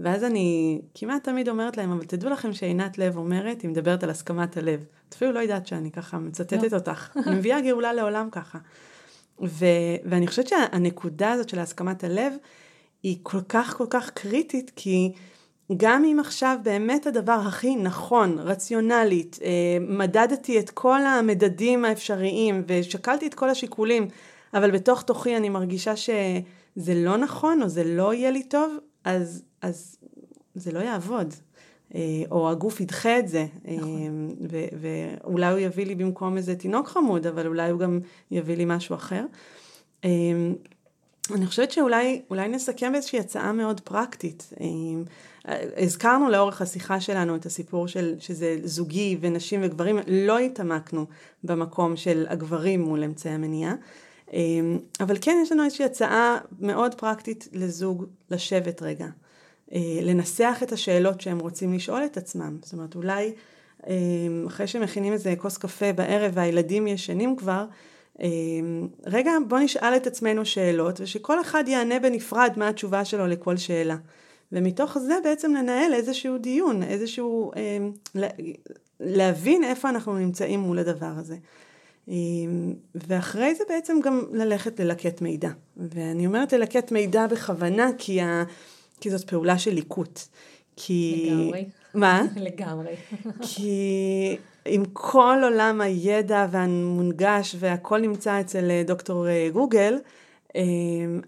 [0.00, 4.10] ואז אני כמעט תמיד אומרת להם, אבל תדעו לכם שעינת לב אומרת, היא מדברת על
[4.10, 4.84] הסכמת הלב.
[5.08, 6.78] את אפילו לא יודעת שאני ככה מצטטת לא.
[6.78, 7.16] אותך.
[7.26, 8.58] אני מביאה גאולה לעולם ככה.
[9.43, 9.66] ו,
[10.05, 12.32] ואני חושבת שהנקודה הזאת של הסכמת הלב
[13.03, 15.12] היא כל כך כל כך קריטית, כי
[15.76, 19.49] גם אם עכשיו באמת הדבר הכי נכון, רציונלית, אה,
[19.80, 24.09] מדדתי את כל המדדים האפשריים ושקלתי את כל השיקולים,
[24.55, 29.43] אבל בתוך תוכי אני מרגישה שזה לא נכון או זה לא יהיה לי טוב, אז,
[29.62, 29.97] אז
[30.55, 31.34] זה לא יעבוד.
[31.95, 33.97] אה, או הגוף ידחה את זה, נכון.
[34.55, 38.64] אה, ואולי הוא יביא לי במקום איזה תינוק חמוד, אבל אולי הוא גם יביא לי
[38.66, 39.24] משהו אחר.
[40.05, 40.11] אה,
[41.34, 44.53] אני חושבת שאולי נסכם באיזושהי הצעה מאוד פרקטית.
[45.76, 51.07] הזכרנו לאורך השיחה שלנו את הסיפור של שזה זוגי ונשים וגברים, לא התעמקנו
[51.45, 53.74] במקום של הגברים מול אמצעי המניעה,
[55.01, 59.07] אבל כן יש לנו איזושהי הצעה מאוד פרקטית לזוג לשבת רגע.
[59.74, 62.56] אה, לנסח את השאלות שהם רוצים לשאול את עצמם.
[62.62, 63.32] זאת אומרת, אולי
[63.86, 63.94] אה,
[64.46, 67.64] אחרי שמכינים איזה כוס קפה בערב והילדים ישנים כבר,
[68.22, 68.28] אה,
[69.06, 73.96] רגע, בוא נשאל את עצמנו שאלות, ושכל אחד יענה בנפרד מה התשובה שלו לכל שאלה.
[74.52, 77.52] ומתוך זה בעצם לנהל איזשהו דיון, איזשהו,
[79.00, 81.36] להבין איפה אנחנו נמצאים מול הדבר הזה.
[82.94, 85.50] ואחרי זה בעצם גם ללכת ללקט מידע.
[85.76, 88.44] ואני אומרת ללקט מידע בכוונה, כי ה...
[89.01, 90.20] כי זאת פעולה של ליקוט.
[90.76, 91.30] כי...
[91.32, 91.64] לגמרי.
[91.94, 92.22] מה?
[92.36, 92.94] לגמרי.
[93.40, 99.99] כי עם כל עולם הידע והמונגש והכל נמצא אצל אה, דוקטור אה, גוגל,
[100.57, 100.62] אה,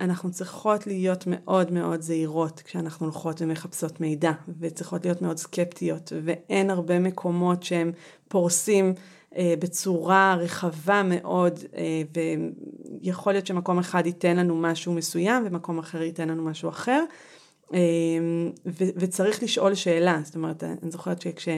[0.01, 6.71] אנחנו צריכות להיות מאוד מאוד זהירות כשאנחנו הולכות ומחפשות מידע, וצריכות להיות מאוד סקפטיות, ואין
[6.71, 7.93] הרבה מקומות שהם
[8.29, 8.95] פורסים
[9.39, 11.61] בצורה רחבה מאוד,
[13.03, 17.05] ויכול להיות שמקום אחד ייתן לנו משהו מסוים, ומקום אחר ייתן לנו משהו אחר.
[17.73, 21.49] אמ, וצריך לשאול שאלה, זאת אומרת, אני זוכרת שכש...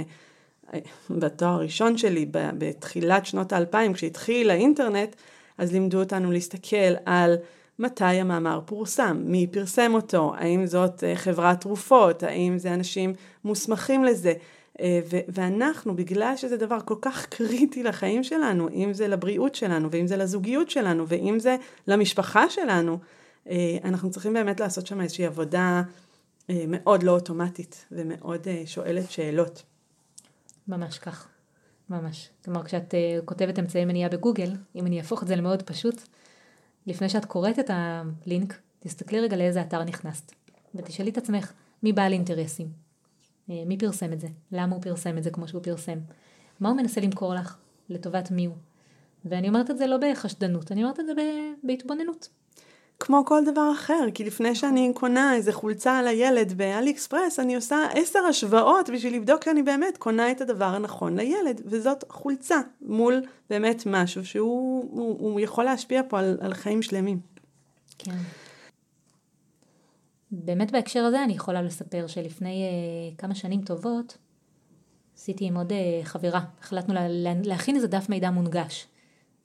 [1.11, 5.17] בתואר הראשון שלי, בתחילת שנות האלפיים, כשהתחיל האינטרנט,
[5.59, 7.37] אז לימדו אותנו להסתכל על
[7.79, 13.13] מתי המאמר פורסם, מי פרסם אותו, האם זאת אה, חברת תרופות, האם זה אנשים
[13.45, 14.33] מוסמכים לזה.
[14.81, 20.07] אה, ואנחנו, בגלל שזה דבר כל כך קריטי לחיים שלנו, אם זה לבריאות שלנו, ואם
[20.07, 21.57] זה לזוגיות שלנו, ואם זה
[21.87, 22.99] למשפחה שלנו,
[23.84, 25.82] אנחנו צריכים באמת לעשות שם איזושהי עבודה
[26.51, 29.62] אה, מאוד לא אוטומטית ומאוד אה, שואלת שאלות.
[30.68, 31.28] ממש כך,
[31.90, 32.30] ממש.
[32.45, 36.03] כלומר, כשאת כותבת אמצעי מניעה בגוגל, אם אני אהפוך את זה למאוד פשוט,
[36.86, 40.32] לפני שאת קוראת את הלינק, תסתכלי רגע לאיזה אתר נכנסת,
[40.74, 42.68] ותשאלי את עצמך, מי בעל אינטרסים?
[43.49, 44.28] מי פרסם את זה?
[44.53, 45.99] למה הוא פרסם את זה כמו שהוא פרסם?
[46.61, 47.57] מה הוא מנסה למכור לך?
[47.88, 48.57] לטובת מי הוא?
[49.24, 51.12] ואני אומרת את זה לא בחשדנות, אני אומרת את זה
[51.62, 52.28] בהתבוננות.
[53.05, 57.57] כמו כל דבר אחר, כי לפני שאני קונה איזה חולצה על הילד באלי אקספרס, אני
[57.57, 63.23] עושה עשר השוואות בשביל לבדוק שאני באמת קונה את הדבר הנכון לילד, וזאת חולצה מול
[63.51, 67.21] באמת משהו שהוא הוא, הוא יכול להשפיע פה על, על חיים שלמים.
[67.99, 68.17] כן.
[70.31, 74.19] באמת בהקשר הזה אני יכולה לספר שלפני uh, כמה שנים טובות,
[75.17, 75.75] עשיתי עם עוד uh,
[76.05, 77.07] חברה, החלטנו לה,
[77.45, 78.87] להכין איזה דף מידע מונגש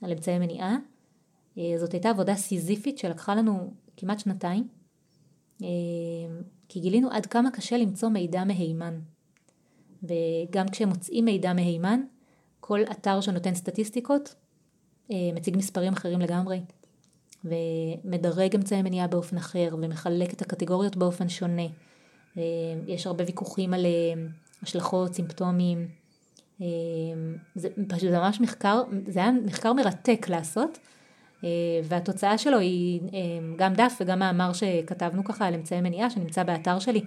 [0.02, 0.78] על אמצעי מניעה.
[1.58, 4.68] Uh, זאת הייתה עבודה סיזיפית שלקחה לנו כמעט שנתיים,
[5.62, 5.66] uh,
[6.70, 9.00] כי גילינו עד כמה קשה למצוא מידע מהימן.
[10.04, 12.02] וגם כשמוצאים מידע מהימן,
[12.60, 14.36] כל אתר שנותן סטטיסטיקות
[15.10, 16.62] uh, מציג מספרים אחרים לגמרי.
[17.44, 21.68] ומדרג אמצעי מניעה באופן אחר ומחלק את הקטגוריות באופן שונה.
[22.38, 22.44] אה,
[22.88, 24.24] יש הרבה ויכוחים על אה,
[24.62, 25.88] השלכות, סימפטומים.
[26.62, 26.68] אה,
[27.56, 30.78] זה פשוט ממש מחקר, זה היה מחקר מרתק לעשות.
[31.84, 33.02] והתוצאה שלו היא
[33.56, 37.02] גם דף וגם מאמר שכתבנו ככה על אמצעי מניעה שנמצא באתר שלי,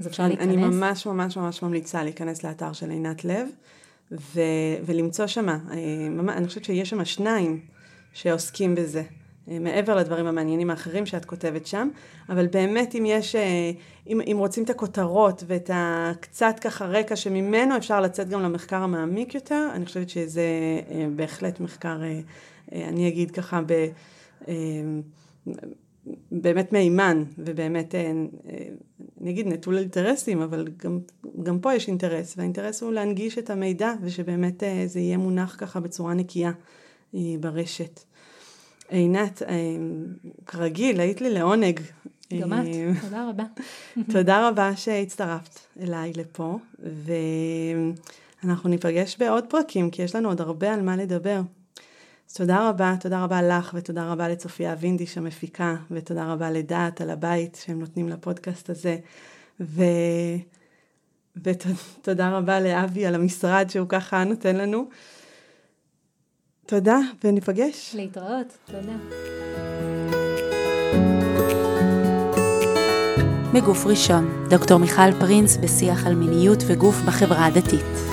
[0.00, 0.46] אז אפשר להיכנס.
[0.46, 3.48] אני ממש ממש ממש ממליצה להיכנס לאתר של עינת לב
[4.12, 4.40] ו-
[4.86, 5.58] ולמצוא שמה,
[6.28, 7.60] אני חושבת שיש שם שניים
[8.12, 9.02] שעוסקים בזה.
[9.50, 11.88] אה, מעבר לדברים המעניינים האחרים שאת כותבת שם,
[12.28, 13.70] אבל באמת אם יש, אה,
[14.06, 19.34] אם, אם רוצים את הכותרות ואת הקצת ככה רקע שממנו אפשר לצאת גם למחקר המעמיק
[19.34, 20.42] יותר, אני חושבת שזה
[20.90, 22.00] אה, בהחלט מחקר,
[22.72, 23.86] אני אגיד ככה, ב,
[26.32, 27.94] באמת מהימן, ובאמת,
[29.20, 30.98] אני אגיד נטול אינטרסים, אבל גם,
[31.42, 36.14] גם פה יש אינטרס, והאינטרס הוא להנגיש את המידע, ושבאמת זה יהיה מונח ככה בצורה
[36.14, 36.52] נקייה
[37.40, 38.00] ברשת.
[38.88, 39.56] עינת, אה,
[40.46, 41.80] כרגיל, היית לי לעונג.
[42.40, 43.44] גם את, אה, תודה רבה.
[44.12, 46.58] תודה רבה שהצטרפת אליי לפה,
[48.42, 51.40] ואנחנו ניפגש בעוד פרקים, כי יש לנו עוד הרבה על מה לדבר.
[52.30, 57.10] אז תודה רבה, תודה רבה לך, ותודה רבה לצופיה וינדיש המפיקה, ותודה רבה לדעת על
[57.10, 58.96] הבית שהם נותנים לפודקאסט הזה,
[59.60, 59.82] ו...
[61.42, 64.88] ותודה רבה לאבי על המשרד שהוא ככה נותן לנו.
[66.66, 67.94] תודה, וניפגש.
[67.94, 68.96] להתראות, תודה.
[73.54, 78.05] מגוף ראשון, דוקטור מיכל פרינס בשיח על מיניות וגוף בחברה הדתית.